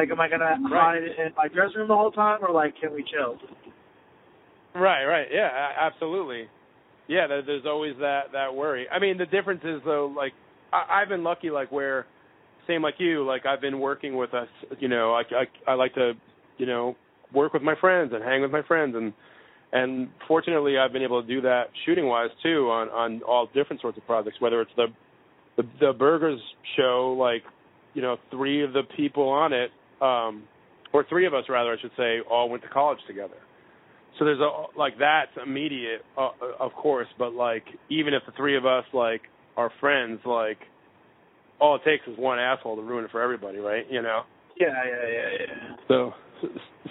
[0.00, 1.02] Like, am I gonna Right.
[1.02, 3.38] hide in my dressing room the whole time, or like, can we chill?
[4.74, 5.26] Right, right.
[5.32, 6.48] Yeah, a- absolutely.
[7.08, 8.86] Yeah, there's always that that worry.
[8.88, 10.32] I mean, the difference is though, like
[10.72, 12.06] I, I've been lucky, like where,
[12.68, 14.46] same like you, like I've been working with us.
[14.78, 15.22] You know, I,
[15.66, 16.12] I I like to,
[16.58, 16.94] you know,
[17.34, 19.12] work with my friends and hang with my friends, and
[19.72, 23.82] and fortunately, I've been able to do that shooting wise too on on all different
[23.82, 24.36] sorts of projects.
[24.40, 24.86] Whether it's the
[25.62, 26.40] the, the Burgers
[26.76, 27.42] show, like
[27.94, 29.70] you know, three of the people on it,
[30.00, 30.44] um,
[30.92, 33.34] or three of us rather, I should say, all went to college together.
[34.18, 38.56] So there's a like that's immediate, uh, of course, but like even if the three
[38.56, 39.22] of us like
[39.56, 40.58] are friends, like
[41.60, 43.84] all it takes is one asshole to ruin it for everybody, right?
[43.90, 44.22] You know.
[44.58, 45.76] Yeah, yeah, yeah, yeah.
[45.88, 46.12] So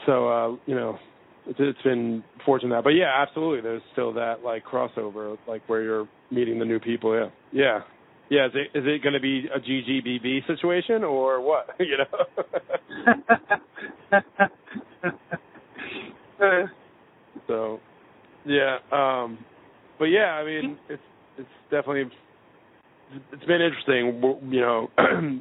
[0.05, 0.97] so uh, you know,
[1.45, 3.61] it's, it's been fortunate that, but yeah, absolutely.
[3.61, 7.15] There's still that like crossover, like where you're meeting the new people.
[7.15, 7.79] Yeah, yeah,
[8.29, 8.45] yeah.
[8.47, 11.67] Is it is it going to be a GGBB situation or what?
[11.79, 12.05] you know.
[17.47, 17.79] So,
[18.45, 19.39] yeah, um,
[19.97, 21.01] but yeah, I mean, it's
[21.37, 22.11] it's definitely
[23.31, 24.89] it's been interesting, you know,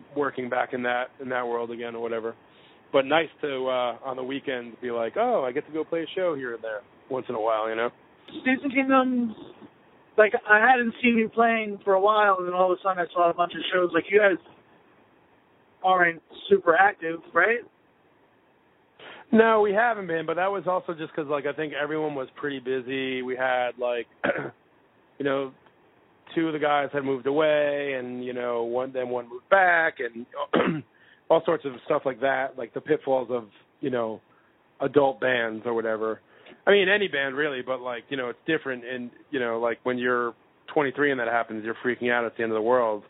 [0.16, 2.34] working back in that in that world again or whatever.
[2.92, 6.02] But nice to uh on the weekends be like, oh, I get to go play
[6.02, 7.90] a show here and there once in a while, you know.
[8.74, 9.34] Kingdom,
[10.18, 12.98] like I hadn't seen you playing for a while, and then all of a sudden
[12.98, 13.90] I saw a bunch of shows.
[13.94, 14.36] Like you guys
[15.82, 17.60] aren't super active, right?
[19.30, 22.28] No, we haven't been, but that was also just because like I think everyone was
[22.36, 23.22] pretty busy.
[23.22, 24.06] We had like,
[25.18, 25.52] you know,
[26.34, 29.98] two of the guys had moved away, and you know, one then one moved back,
[30.00, 30.84] and
[31.28, 33.48] all sorts of stuff like that, like the pitfalls of
[33.80, 34.20] you know,
[34.80, 36.20] adult bands or whatever.
[36.66, 38.84] I mean, any band really, but like you know, it's different.
[38.84, 40.34] And you know, like when you're
[40.74, 42.24] 23 and that happens, you're freaking out.
[42.26, 43.04] It's the end of the world.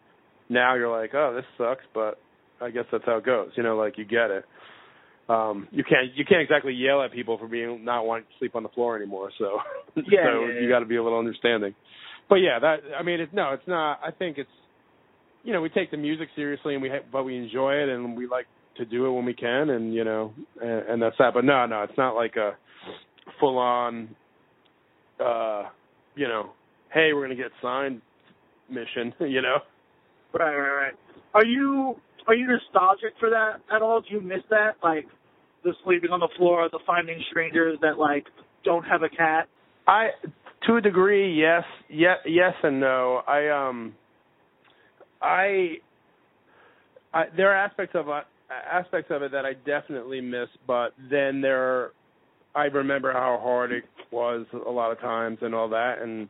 [0.48, 2.18] Now you're like, oh, this sucks, but
[2.60, 3.50] I guess that's how it goes.
[3.56, 4.44] You know, like you get it.
[5.28, 8.54] um you can't you can't exactly yell at people for being not wanting to sleep
[8.56, 9.30] on the floor anymore.
[9.38, 9.58] So
[9.96, 10.60] Yeah, so yeah, yeah.
[10.60, 11.74] you got to be a little understanding.
[12.28, 14.00] But yeah, that I mean, it, no, it's not.
[14.02, 14.50] I think it's
[15.44, 18.16] you know we take the music seriously and we ha- but we enjoy it and
[18.16, 18.46] we like
[18.76, 21.34] to do it when we can and you know and, and that's that.
[21.34, 22.52] But no, no, it's not like a
[23.40, 24.08] full on
[25.20, 25.64] uh
[26.14, 26.50] you know
[26.92, 28.00] hey we're gonna get signed
[28.70, 29.58] mission you know
[30.32, 30.94] Right, right, right.
[31.34, 34.00] Are you are you nostalgic for that at all?
[34.00, 35.06] Do you miss that, like
[35.64, 38.26] the sleeping on the floor, the finding strangers that like
[38.64, 39.48] don't have a cat?
[39.86, 40.08] I
[40.66, 43.94] to a degree yes yes yes and no I um
[45.22, 45.76] I
[47.14, 48.24] I there are aspects of it
[48.70, 51.92] aspects of it that I definitely miss but then there are
[52.58, 56.28] I remember how hard it was a lot of times and all that and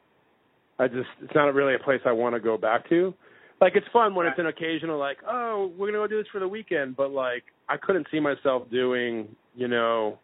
[0.79, 3.15] I just it's not really a place I want to go back to.
[3.61, 6.39] Like it's fun when it's an occasional like, oh, we're gonna go do this for
[6.39, 10.19] the weekend, but like I couldn't see myself doing, you know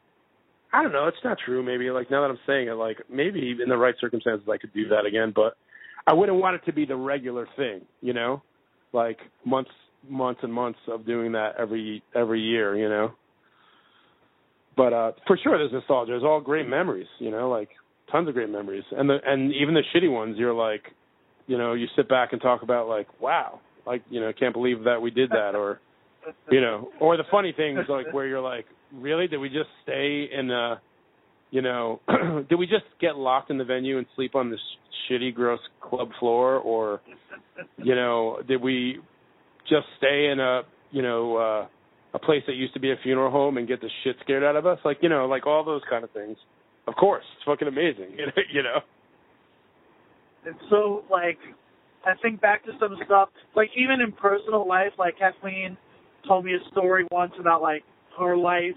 [0.73, 1.91] I don't know, it's not true maybe.
[1.91, 4.89] Like now that I'm saying it, like maybe in the right circumstances I could do
[4.89, 5.57] that again, but
[6.07, 8.43] I wouldn't want it to be the regular thing, you know?
[8.93, 9.71] Like months
[10.09, 13.13] months and months of doing that every every year, you know.
[14.77, 16.13] But uh for sure there's nostalgia.
[16.13, 17.69] There's all great memories, you know, like
[18.11, 18.85] tons of great memories.
[18.93, 20.83] And the and even the shitty ones you're like
[21.47, 24.55] you know, you sit back and talk about like, wow, like, you know, I can't
[24.55, 25.81] believe that we did that or
[26.51, 29.29] you know, or the funny things like where you're like, really?
[29.29, 30.77] Did we just stay in uh
[31.51, 32.01] you know,
[32.49, 34.61] did we just get locked in the venue and sleep on this
[35.09, 37.01] shitty gross club floor or
[37.77, 38.99] you know, did we
[39.69, 41.67] just stay in a, you know, uh
[42.15, 44.57] a place that used to be a funeral home and get the shit scared out
[44.57, 44.79] of us?
[44.85, 46.39] Like, you know, like all those kind of things.
[46.87, 48.17] Of course, it's fucking amazing,
[48.53, 48.79] you know.
[50.47, 51.39] And so like
[52.05, 55.77] I think back to some stuff, like even in personal life, like Kathleen
[56.29, 57.83] told me a story once about like
[58.19, 58.77] her life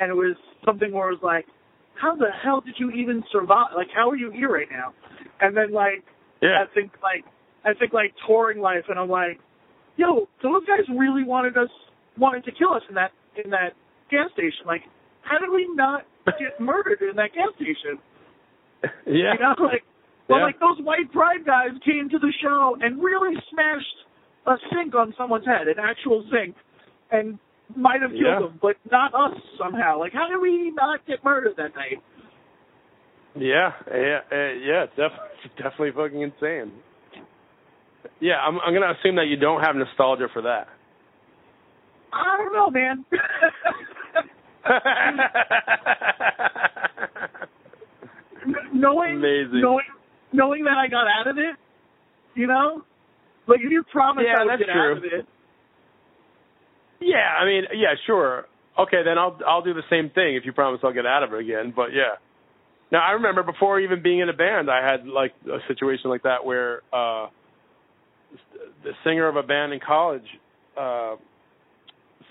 [0.00, 1.46] and it was something where it was like,
[2.00, 4.94] How the hell did you even survive like how are you here right now?
[5.40, 6.04] And then like
[6.40, 6.62] Yeah.
[6.62, 7.24] I think like
[7.64, 9.38] I think like touring life and I'm like,
[9.96, 11.68] Yo, those guys really wanted us
[12.18, 13.74] wanted to kill us in that in that
[14.10, 14.66] gas station.
[14.66, 14.82] Like,
[15.22, 16.02] how did we not
[16.38, 17.98] get murdered in that gas station?
[19.06, 19.34] yeah.
[19.34, 19.82] You know, like
[20.28, 20.44] well, Yeah.
[20.44, 23.96] like those white pride guys came to the show and really smashed
[24.46, 26.54] a sink on someone's head, an actual sink,
[27.10, 27.38] and
[27.76, 28.40] might have killed Yeah.
[28.40, 29.98] them, but not us somehow.
[29.98, 32.02] Like, how did we not get murdered that night?
[33.36, 34.86] Yeah, yeah, uh, yeah.
[34.94, 36.72] Definitely, definitely fucking insane.
[38.20, 40.68] Yeah, I'm, I'm gonna assume that you don't have nostalgia for that.
[42.14, 43.04] I don't know, man.
[48.72, 49.60] knowing, Amazing.
[49.60, 49.84] knowing,
[50.32, 51.56] knowing that I got out of it,
[52.34, 52.82] you know,
[53.46, 54.96] like if you promised Yeah, I would that's get out true.
[54.98, 55.26] of it,
[57.00, 58.46] yeah, I mean, yeah, sure.
[58.78, 61.32] Okay, then I'll I'll do the same thing if you promise I'll get out of
[61.34, 61.72] it again.
[61.74, 62.14] But yeah.
[62.90, 66.22] Now I remember before even being in a band, I had like a situation like
[66.22, 67.28] that where uh
[68.82, 70.24] the singer of a band in college,
[70.80, 71.16] uh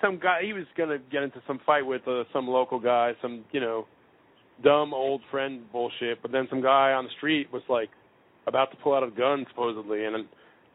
[0.04, 3.46] some guy he was gonna get into some fight with uh, some local guy, some
[3.52, 3.88] you know
[4.64, 6.22] dumb old friend bullshit.
[6.22, 7.90] But then some guy on the street was like
[8.46, 10.26] about to pull out a gun supposedly, and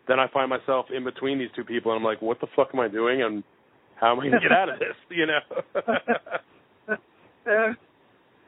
[0.09, 2.71] then I find myself in between these two people, and I'm like, what the fuck
[2.73, 3.23] am I doing?
[3.23, 3.45] And
[4.01, 4.97] how am I gonna get out of this?
[5.11, 5.41] You know.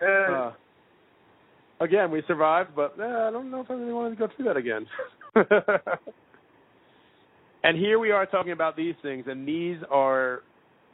[0.07, 0.53] uh,
[1.81, 4.47] again, we survived, but uh, I don't know if I really wanted to go through
[4.47, 4.87] that again.
[7.63, 10.43] and here we are talking about these things, and these are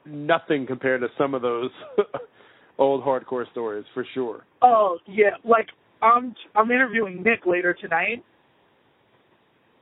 [0.07, 1.71] nothing compared to some of those
[2.79, 4.45] old hardcore stories, for sure.
[4.63, 5.69] oh yeah, like
[6.03, 8.25] I'm I'm interviewing Nick later tonight.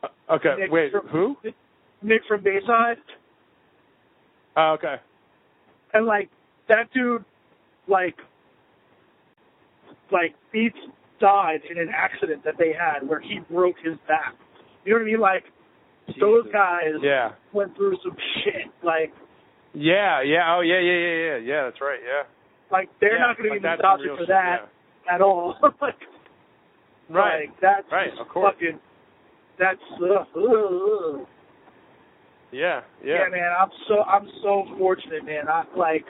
[0.02, 1.36] Uh, Okay, Nick wait, from- who?
[2.02, 2.96] Nick from Bayside,
[4.56, 4.96] Oh, okay.
[5.94, 6.28] and like
[6.68, 7.24] that dude,
[7.88, 8.16] like,
[10.12, 10.72] like Beatz
[11.20, 14.34] died in an accident that they had where he broke his back.
[14.84, 15.20] You know what I mean?
[15.20, 15.44] Like
[16.20, 17.32] those guys Yeah.
[17.52, 18.66] went through some shit.
[18.82, 19.12] Like,
[19.74, 21.62] Yeah, yeah, oh yeah, yeah, yeah, yeah, yeah.
[21.64, 22.00] That's right.
[22.02, 22.22] Yeah.
[22.70, 24.68] like they're Yeah, not going to like be some nostalgic for shit, that
[25.12, 25.56] at all.
[25.82, 25.94] like.
[27.10, 27.48] Right.
[27.50, 28.54] Like, that's Right, of course.
[28.54, 28.78] fucking.
[29.58, 31.26] That's ugh, ugh.
[32.52, 33.14] Yeah, yeah.
[33.24, 35.48] Yeah, man, I'm so I'm so fortunate, man.
[35.48, 36.04] I like,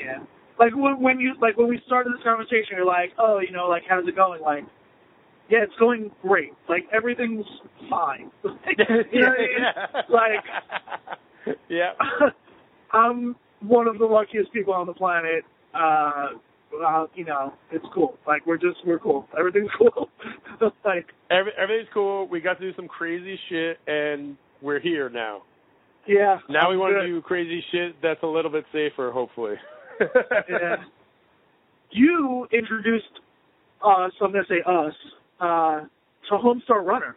[0.00, 0.20] yeah,
[0.58, 3.68] like when when you like when we started this conversation, you're like, oh, you know,
[3.68, 4.40] like how's it going?
[4.42, 4.64] Like,
[5.50, 6.52] yeah, it's going great.
[6.68, 7.46] Like everything's
[7.90, 8.30] fine.
[8.44, 8.78] Like,
[9.12, 10.04] you know what I mean?
[10.10, 10.44] Like,
[11.68, 11.92] yeah.
[12.92, 15.44] I'm one of the luckiest people on the planet.
[15.74, 16.38] Uh,
[16.72, 18.18] well, you know, it's cool.
[18.26, 19.26] Like we're just we're cool.
[19.38, 20.08] Everything's cool.
[20.84, 22.26] like Every, everything's cool.
[22.28, 25.42] We got to do some crazy shit, and we're here now.
[26.06, 26.38] Yeah.
[26.48, 27.02] Now we want good.
[27.02, 29.54] to do crazy shit that's a little bit safer, hopefully.
[30.00, 30.76] yeah.
[31.90, 33.20] You introduced
[33.84, 34.94] us, I'm gonna say us,
[35.40, 35.80] uh,
[36.28, 37.16] to Homestar Runner.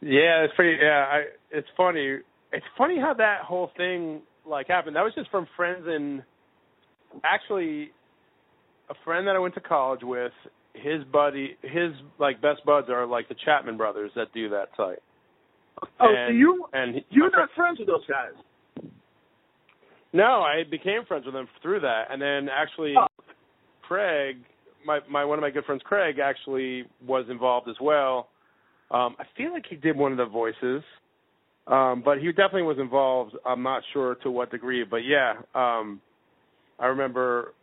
[0.00, 0.78] Yeah, it's pretty.
[0.82, 1.22] Yeah, I.
[1.50, 2.18] It's funny.
[2.52, 4.96] It's funny how that whole thing like happened.
[4.96, 6.22] That was just from friends and
[7.24, 7.90] actually
[8.90, 10.32] a friend that I went to college with.
[10.74, 14.98] His buddy, his like best buds are like the Chapman brothers that do that site.
[16.00, 18.32] Oh, so you and he- you're not friends with those guys.
[20.12, 23.06] No, I became friends with them through that, and then actually, Oh.
[23.82, 24.38] Craig,
[24.84, 28.28] my my one of my good friends, Craig, actually was involved as well.
[28.90, 30.82] Um, I feel like he did one of the voices,
[31.66, 33.34] um, but he definitely was involved.
[33.46, 36.00] I'm not sure to what degree, but yeah, um,
[36.78, 37.54] I remember.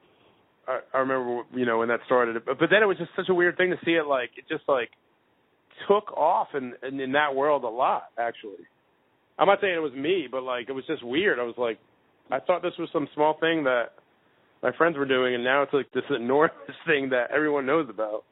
[0.67, 2.41] I, I remember, you know, when that started.
[2.45, 4.45] But, but then it was just such a weird thing to see it like it
[4.47, 4.89] just like
[5.87, 8.03] took off in, in in that world a lot.
[8.17, 8.63] Actually,
[9.37, 11.39] I'm not saying it was me, but like it was just weird.
[11.39, 11.79] I was like,
[12.31, 13.93] I thought this was some small thing that
[14.61, 16.53] my friends were doing, and now it's like this enormous
[16.87, 18.23] thing that everyone knows about.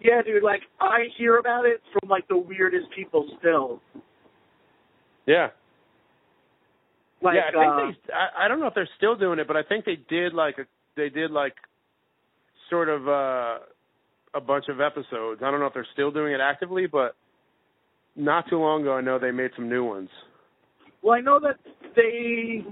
[0.00, 0.42] Yeah, dude.
[0.42, 3.80] Like I hear about it from like the weirdest people still.
[5.28, 5.48] Yeah,
[7.20, 7.60] Like yeah.
[7.60, 8.12] I uh, think they.
[8.14, 10.56] I, I don't know if they're still doing it, but I think they did like
[10.56, 10.64] a,
[10.96, 11.54] they did like
[12.70, 13.58] sort of uh,
[14.34, 15.42] a bunch of episodes.
[15.44, 17.14] I don't know if they're still doing it actively, but
[18.16, 20.08] not too long ago, I know they made some new ones.
[21.02, 21.56] Well, I know that
[21.94, 22.64] they.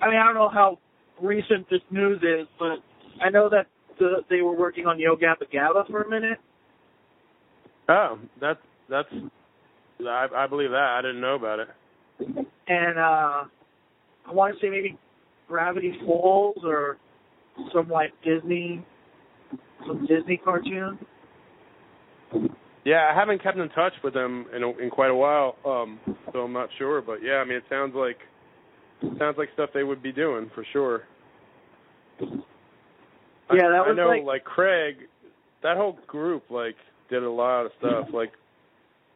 [0.00, 0.78] I mean, I don't know how
[1.20, 2.78] recent this news is, but
[3.22, 3.66] I know that
[3.98, 6.38] the, they were working on Yo Gabba Gabba for a minute.
[7.90, 9.08] Oh, that's that's.
[10.00, 10.96] I, I believe that.
[10.98, 11.68] I didn't know about it.
[12.68, 13.44] And uh
[14.26, 14.96] I want to say maybe
[15.48, 16.96] Gravity Falls or
[17.74, 18.84] some like Disney,
[19.86, 20.98] some Disney cartoon.
[22.84, 26.00] Yeah, I haven't kept in touch with them in a, in quite a while, um,
[26.32, 27.00] so I'm not sure.
[27.02, 28.18] But yeah, I mean, it sounds like
[29.18, 31.02] sounds like stuff they would be doing for sure.
[32.20, 32.26] Yeah,
[33.50, 34.96] that I was know, like- Craig,
[35.62, 36.76] that whole group like
[37.10, 38.08] did a lot of stuff.
[38.12, 38.32] Like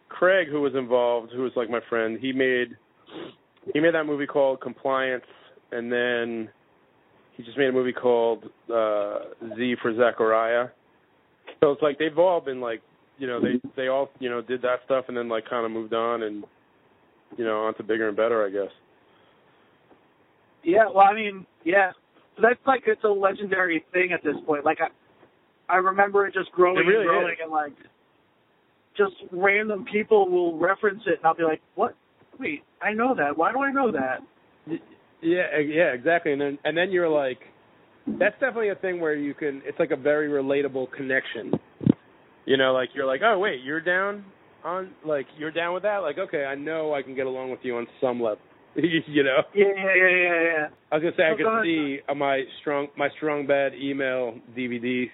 [0.08, 2.76] Craig, who was involved, who was like my friend, he made
[3.72, 5.24] he made that movie called Compliance,
[5.72, 6.48] and then
[7.36, 9.18] he just made a movie called uh
[9.56, 10.68] Z for Zachariah.
[11.60, 12.82] So it's like they've all been like,
[13.18, 15.72] you know, they they all you know did that stuff and then like kind of
[15.72, 16.44] moved on and
[17.36, 18.72] you know on to bigger and better, I guess.
[20.62, 21.92] Yeah, well, I mean, yeah,
[22.42, 24.64] that's like it's a legendary thing at this point.
[24.64, 27.38] Like I, I remember it just growing It really and growing, is.
[27.42, 27.72] and like,
[28.96, 31.94] just random people will reference it, and I'll be like, "What?
[32.38, 33.36] Wait, I know that.
[33.36, 34.20] Why do I know that?"
[35.22, 36.32] Yeah, yeah, exactly.
[36.32, 37.38] And then and then you're like,
[38.18, 39.62] that's definitely a thing where you can.
[39.64, 41.52] It's like a very relatable connection.
[42.44, 44.24] You know, like you're like, oh wait, you're down
[44.64, 45.98] on like you're down with that.
[45.98, 48.38] Like, okay, I know I can get along with you on some level.
[48.76, 50.66] you know, Yeah, yeah, yeah, yeah, yeah.
[50.92, 53.72] I was gonna say I Oh, go could see uh, my strong my strong bad
[53.74, 55.06] email DVD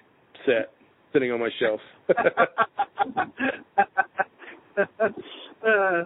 [0.45, 0.71] set
[1.13, 1.79] sitting on my shelf.
[5.65, 6.03] uh,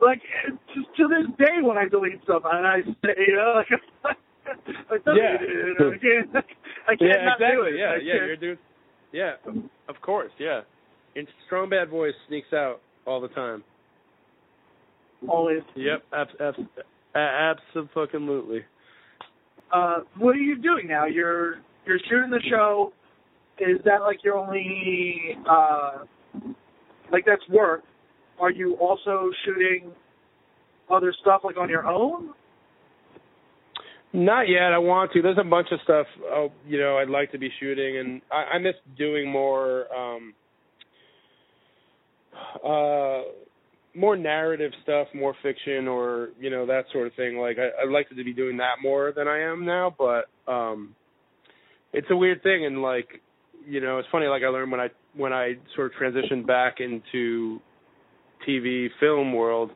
[0.00, 4.16] like to, to this day, when I delete stuff, and I say, you know, like,
[4.90, 5.36] like Yeah.
[5.40, 6.36] you know, I can't,
[6.88, 7.70] I can't yeah, not do exactly.
[7.70, 7.78] it.
[7.78, 8.58] Yeah, I yeah, can't- you're doing.
[9.12, 9.32] Yeah,
[9.88, 10.32] of course.
[10.38, 10.60] Yeah,
[11.14, 13.64] and strong bad voice sneaks out all the time.
[15.28, 15.62] always.
[15.74, 16.58] Yep, abs- abs-
[17.14, 18.64] a- absolutely.
[19.72, 21.06] Uh, what are you doing now?
[21.06, 22.92] You're you're shooting the show.
[23.58, 26.04] Is that like your only uh,
[27.10, 27.82] like that's work?
[28.40, 29.92] Are you also shooting
[30.90, 32.30] other stuff like on your own?
[34.12, 34.72] Not yet.
[34.72, 35.22] I want to.
[35.22, 36.06] There's a bunch of stuff.
[36.24, 40.34] Oh, you know, I'd like to be shooting, and I, I miss doing more, um,
[42.64, 43.22] uh,
[43.94, 47.36] more narrative stuff, more fiction, or you know that sort of thing.
[47.38, 50.94] Like I, I'd like to be doing that more than I am now, but um,
[51.92, 53.20] it's a weird thing, and like,
[53.66, 54.26] you know, it's funny.
[54.26, 57.60] Like I learned when I when I sort of transitioned back into
[58.48, 59.70] TV film world,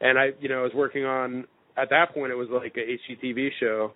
[0.00, 1.44] and I, you know, I was working on
[1.80, 3.92] at that point it was like a HGTV show.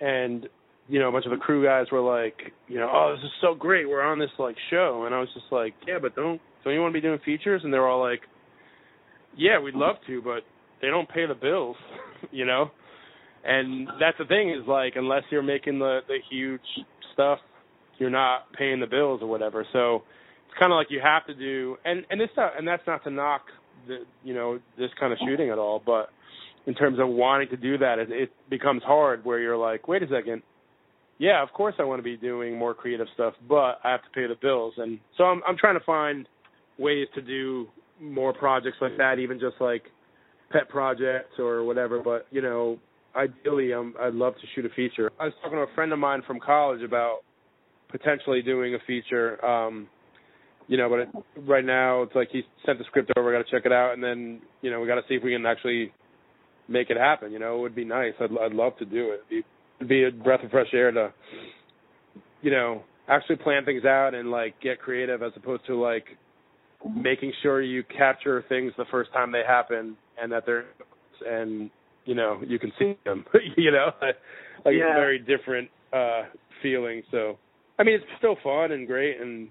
[0.00, 0.48] And
[0.88, 3.30] you know a bunch of the crew guys were like you know oh this is
[3.40, 3.88] so great.
[3.88, 5.04] We're on this like show.
[5.06, 7.62] And I was just like yeah but don't don't you want to be doing features?
[7.64, 8.20] And they're all like
[9.36, 10.42] yeah we'd love to but
[10.80, 11.76] they don't pay the bills
[12.30, 12.70] you know?
[13.44, 16.60] And that's the thing is like unless you're making the the huge
[17.12, 17.38] stuff
[17.98, 19.66] you're not paying the bills or whatever.
[19.74, 20.02] So
[20.50, 23.04] it's kind of like you have to do and and this not, and that's not
[23.04, 23.42] to knock
[23.86, 26.10] the you know this kind of shooting at all but
[26.66, 30.02] in terms of wanting to do that, it, it becomes hard where you're like, wait
[30.02, 30.42] a second,
[31.18, 34.10] yeah, of course I want to be doing more creative stuff, but I have to
[34.14, 36.26] pay the bills, and so I'm I'm trying to find
[36.78, 37.66] ways to do
[38.00, 39.82] more projects like that, even just like
[40.50, 42.00] pet projects or whatever.
[42.02, 42.78] But you know,
[43.14, 45.10] ideally, um, I'd love to shoot a feature.
[45.20, 47.18] I was talking to a friend of mine from college about
[47.90, 49.44] potentially doing a feature.
[49.44, 49.88] Um,
[50.70, 51.08] you know, but it,
[51.48, 53.34] right now it's like he sent the script over.
[53.34, 55.22] I got to check it out, and then you know we got to see if
[55.24, 55.92] we can actually
[56.68, 57.32] make it happen.
[57.32, 58.12] You know, it would be nice.
[58.20, 59.14] I'd I'd love to do it.
[59.14, 59.42] It'd be,
[59.80, 61.12] it'd be a breath of fresh air to,
[62.40, 66.04] you know, actually plan things out and like get creative as opposed to like
[66.96, 70.66] making sure you capture things the first time they happen and that they're
[71.26, 71.68] and
[72.04, 73.24] you know you can see them.
[73.56, 74.92] you know, like Yeah.
[74.92, 76.22] a very different uh
[76.62, 77.02] feeling.
[77.10, 77.38] So
[77.76, 79.48] I mean, it's still fun and great, and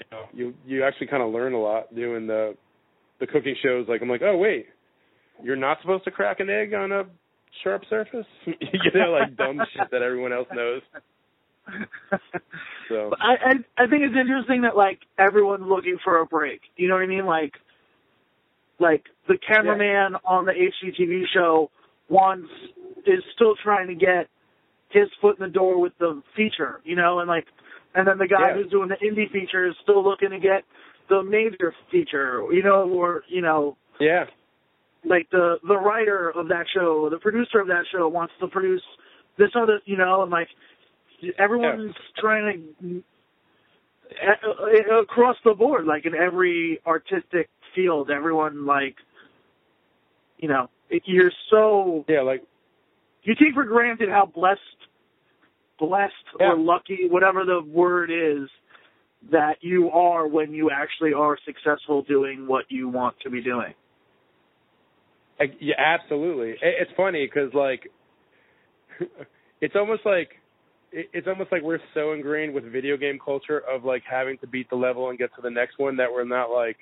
[0.00, 2.56] you know, you you actually kind of learn a lot doing the
[3.20, 3.86] the cooking shows.
[3.88, 4.66] Like I'm like, oh wait,
[5.42, 7.04] you're not supposed to crack an egg on a
[7.62, 8.26] sharp surface.
[8.46, 10.82] you know, like dumb shit that everyone else knows.
[12.88, 16.60] So I, I I think it's interesting that like everyone's looking for a break.
[16.76, 17.26] You know what I mean?
[17.26, 17.52] Like
[18.78, 21.70] like the cameraman on the HGTV show
[22.08, 22.48] wants
[23.06, 24.28] is still trying to get
[24.90, 27.46] his foot in the door with the feature, you know, and like
[27.94, 28.54] and then the guy Yeah.
[28.54, 30.64] who's doing the indie feature is still looking to get
[31.08, 34.26] the major feature, you know, or you know, yeah,
[35.04, 38.82] like the the writer of that show, the producer of that show wants to produce
[39.38, 40.48] this other, you know, and like
[41.38, 43.02] everyone's trying to
[45.00, 48.96] across the board, like in every artistic field, everyone like,
[50.38, 52.42] you know, it, you're so yeah, like
[53.22, 54.60] you take for granted how blessed,
[55.80, 56.52] blessed Yeah.
[56.52, 58.48] or lucky, whatever the word is,
[59.32, 63.74] that you are when you actually are successful doing what you want to be doing.
[65.58, 66.50] Yeah, absolutely.
[66.50, 67.90] It, it's funny because like,
[69.60, 70.30] it's almost like
[70.92, 74.68] it's almost like we're so ingrained with video game culture of like having to beat
[74.70, 76.78] the level and get to the next one that we're not like,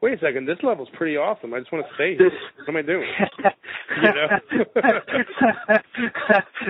[0.00, 1.54] wait a second, this level's pretty awesome.
[1.54, 2.30] I just want to stay here.
[2.30, 3.08] This- What am I doing?
[3.96, 4.28] You know?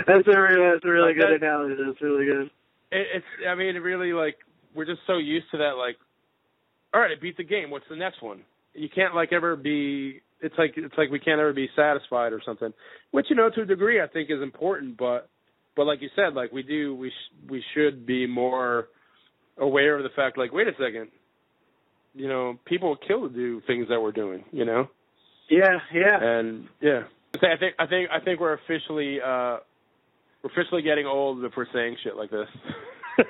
[0.06, 1.74] that's a really, that's a really good that- analogy.
[1.84, 2.50] That's really good.
[2.90, 4.36] It, it's I mean, it really like
[4.74, 5.72] we're just so used to that.
[5.76, 5.96] Like,
[6.94, 7.70] all right, I beat the game.
[7.70, 8.42] What's the next one?
[8.74, 10.20] You can't like ever be.
[10.40, 12.72] It's like it's like we can't ever be satisfied or something.
[13.10, 15.28] Which you know to a degree I think is important, but
[15.76, 18.88] but like you said, like we do we sh- we should be more
[19.58, 20.38] aware of the fact.
[20.38, 21.08] Like, wait a second,
[22.14, 24.44] you know, people kill to do things that we're doing.
[24.52, 24.88] You know,
[25.48, 26.18] Yeah, yeah.
[26.22, 27.02] and yeah,
[27.36, 29.58] I think I think I think we're officially uh
[30.42, 32.48] we're officially getting old if we're saying shit like this.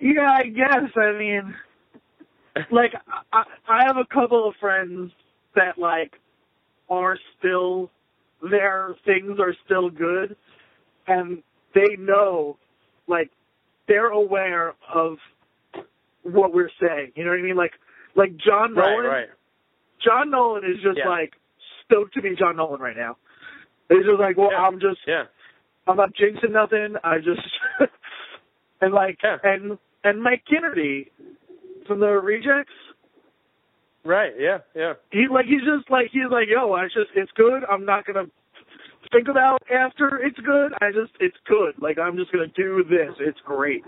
[0.00, 0.90] Yeah, I guess.
[0.96, 1.54] I mean,
[2.70, 2.92] like,
[3.32, 5.10] I, I have a couple of friends
[5.54, 6.12] that like
[6.90, 7.90] are still
[8.50, 10.36] their things are still good,
[11.06, 11.42] and
[11.74, 12.58] they know,
[13.06, 13.30] like,
[13.88, 15.16] they're aware of
[16.22, 17.12] what we're saying.
[17.16, 17.56] You know what I mean?
[17.56, 17.72] Like,
[18.18, 19.06] like John right, Nolan.
[19.06, 19.28] right.
[20.04, 21.08] John Nolan is just Yeah.
[21.08, 21.32] like
[21.86, 23.16] stoked to be John Nolan right now.
[23.88, 24.66] He's just like, well, Yeah.
[24.66, 25.24] I'm just Yeah.
[25.86, 26.96] I'm not jinxing nothing.
[27.02, 27.40] I just
[28.82, 29.38] and like Yeah.
[29.42, 31.10] and and Mike Kennedy
[31.86, 32.72] from the Rejects.
[34.04, 34.32] Right.
[34.38, 34.58] Yeah.
[34.74, 34.94] Yeah.
[35.10, 37.64] He like he's just like he's like yo, I just it's good.
[37.64, 38.26] I'm not gonna
[39.12, 40.72] think about after it's good.
[40.80, 41.74] I just it's good.
[41.80, 43.14] Like I'm just gonna do this.
[43.20, 43.82] It's great.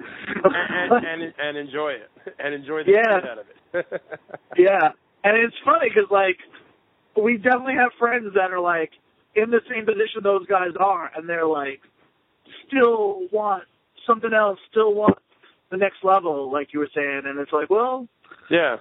[0.45, 3.21] And, and and enjoy it and enjoy the Yeah.
[3.21, 4.03] shit out of it.
[4.57, 4.89] yeah,
[5.25, 6.39] and it's funny because like
[7.23, 8.91] we definitely have friends that are like
[9.35, 11.81] in the same position those guys are, and they're like
[12.67, 13.65] still want
[14.07, 15.19] something else, still want
[15.71, 18.09] the next level, like you were saying, and it's like, well,
[18.51, 18.77] yeah.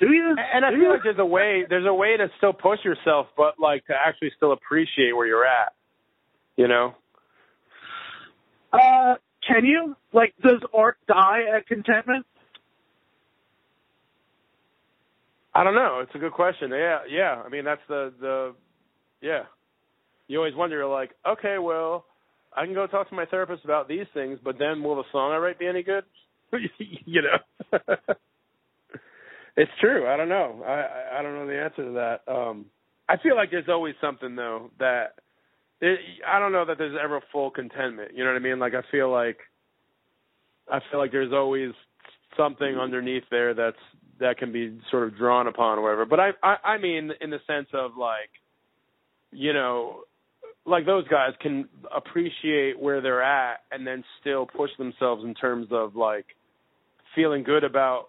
[0.00, 0.34] Do you?
[0.54, 3.60] And I feel like there's a way there's a way to still push yourself, but
[3.60, 5.74] like to actually still appreciate where you're at.
[6.56, 6.94] You know.
[8.72, 9.14] Uh,
[9.46, 9.96] can you?
[10.12, 12.26] Like, does art die at contentment?
[15.54, 16.00] I don't know.
[16.02, 16.70] It's a good question.
[16.70, 16.98] Yeah.
[17.08, 17.42] Yeah.
[17.44, 18.54] I mean, that's the the
[19.20, 19.42] yeah.
[20.28, 22.04] You always wonder, you're like, okay, well,
[22.56, 25.32] I can go talk to my therapist about these things, but then will the song
[25.32, 26.04] I write be any good?
[26.78, 27.78] you know.
[29.60, 30.08] it's true.
[30.08, 30.62] I don't know.
[30.66, 32.32] I I- don't know the answer to that.
[32.32, 32.66] Um
[33.08, 35.14] I feel like there's always something though that
[35.80, 38.12] it, I don't know that there's ever full contentment.
[38.14, 38.58] You know what I mean?
[38.58, 39.38] Like I feel like
[40.70, 41.72] I feel like there's always
[42.36, 43.76] something underneath there that's
[44.20, 46.06] that can be sort of drawn upon or whatever.
[46.06, 48.30] But I I, I mean in the sense of like
[49.32, 50.02] you know
[50.66, 55.68] like those guys can appreciate where they're at and then still push themselves in terms
[55.70, 56.26] of like
[57.14, 58.08] feeling good about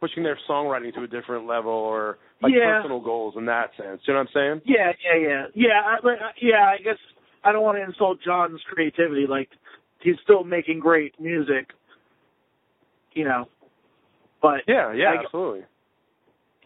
[0.00, 2.80] pushing their songwriting to a different level or like Yeah.
[2.80, 4.00] personal goals in that sense.
[4.06, 4.62] You know what I'm saying?
[4.64, 5.82] Yeah, yeah, yeah, yeah.
[5.84, 6.98] I, like, yeah, I guess
[7.44, 9.26] I don't want to insult John's creativity.
[9.26, 9.50] Like,
[10.00, 11.70] he's still making great music,
[13.12, 13.48] you know.
[14.40, 15.64] But Yeah, yeah, I- absolutely.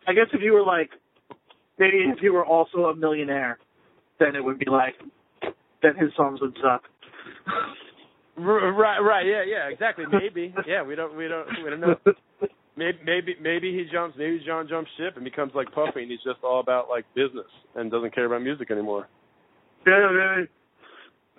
[0.06, 0.90] I guess if you were like
[1.78, 3.58] maybe if you were also a millionaire,
[4.18, 4.94] then it would be like,
[5.82, 6.82] then his songs would suck.
[8.36, 10.04] Right, right, yeah, yeah, exactly.
[10.10, 10.82] Maybe, yeah.
[10.82, 11.96] We don't, we don't, we don't know.
[12.78, 14.16] Maybe, maybe, maybe he jumps.
[14.16, 17.50] Maybe John jumps ship and becomes like Puffy, and he's just all about like business
[17.74, 19.08] and doesn't care about music anymore.
[19.84, 20.48] yeah, man.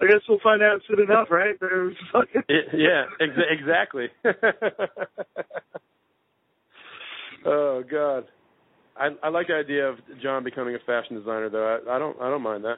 [0.01, 1.55] I guess we'll find out soon enough, right?
[1.61, 4.07] There's fucking- It, yeah, ex- exactly.
[7.45, 8.25] oh God,
[8.97, 11.79] I I like the idea of John becoming a fashion designer, though.
[11.87, 12.77] I, I don't, I don't mind that.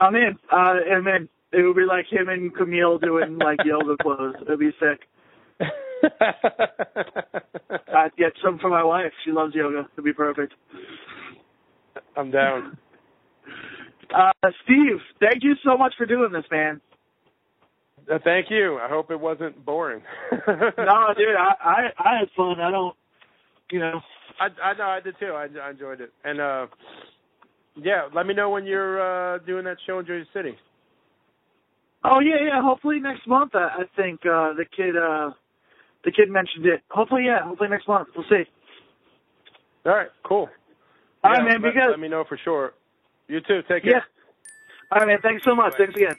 [0.00, 0.38] I'm in.
[0.52, 4.36] Uh, and then it would be like him and Camille doing like yoga clothes.
[4.42, 5.00] It'd be sick.
[7.94, 9.12] I'd get some for my wife.
[9.24, 9.88] She loves yoga.
[9.92, 10.54] It'd be perfect.
[12.16, 12.76] I'm down.
[14.14, 14.32] Uh,
[14.64, 16.80] Steve, thank you so much for doing this, man.
[18.10, 18.78] Uh, thank you.
[18.82, 20.02] I hope it wasn't boring.
[20.32, 22.60] no, dude, I, I I had fun.
[22.60, 22.96] I don't,
[23.70, 24.00] you know.
[24.40, 25.32] I I know I did too.
[25.32, 26.66] I, I enjoyed it, and uh,
[27.76, 28.08] yeah.
[28.14, 30.56] Let me know when you're uh doing that show in Jersey City.
[32.04, 32.62] Oh yeah, yeah.
[32.62, 33.52] Hopefully next month.
[33.54, 35.30] I, I think uh the kid uh
[36.04, 36.82] the kid mentioned it.
[36.90, 37.44] Hopefully, yeah.
[37.44, 38.08] Hopefully next month.
[38.16, 38.44] We'll see.
[39.86, 40.48] All right, cool.
[41.24, 41.62] All Yeah, right, man.
[41.62, 42.72] let, Because let me know for sure.
[43.28, 43.60] You too.
[43.68, 43.92] Take care.
[43.92, 44.00] yeah.
[44.92, 45.18] All right, man.
[45.22, 45.74] Thanks so much.
[45.78, 46.16] Thanks again.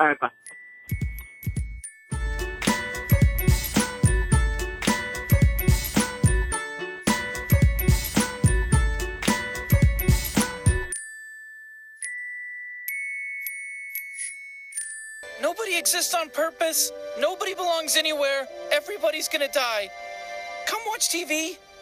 [0.00, 0.30] All right, bye.
[15.86, 16.90] Exists on purpose.
[17.20, 18.48] Nobody belongs anywhere.
[18.72, 19.88] Everybody's gonna die.
[20.66, 21.58] Come watch TV.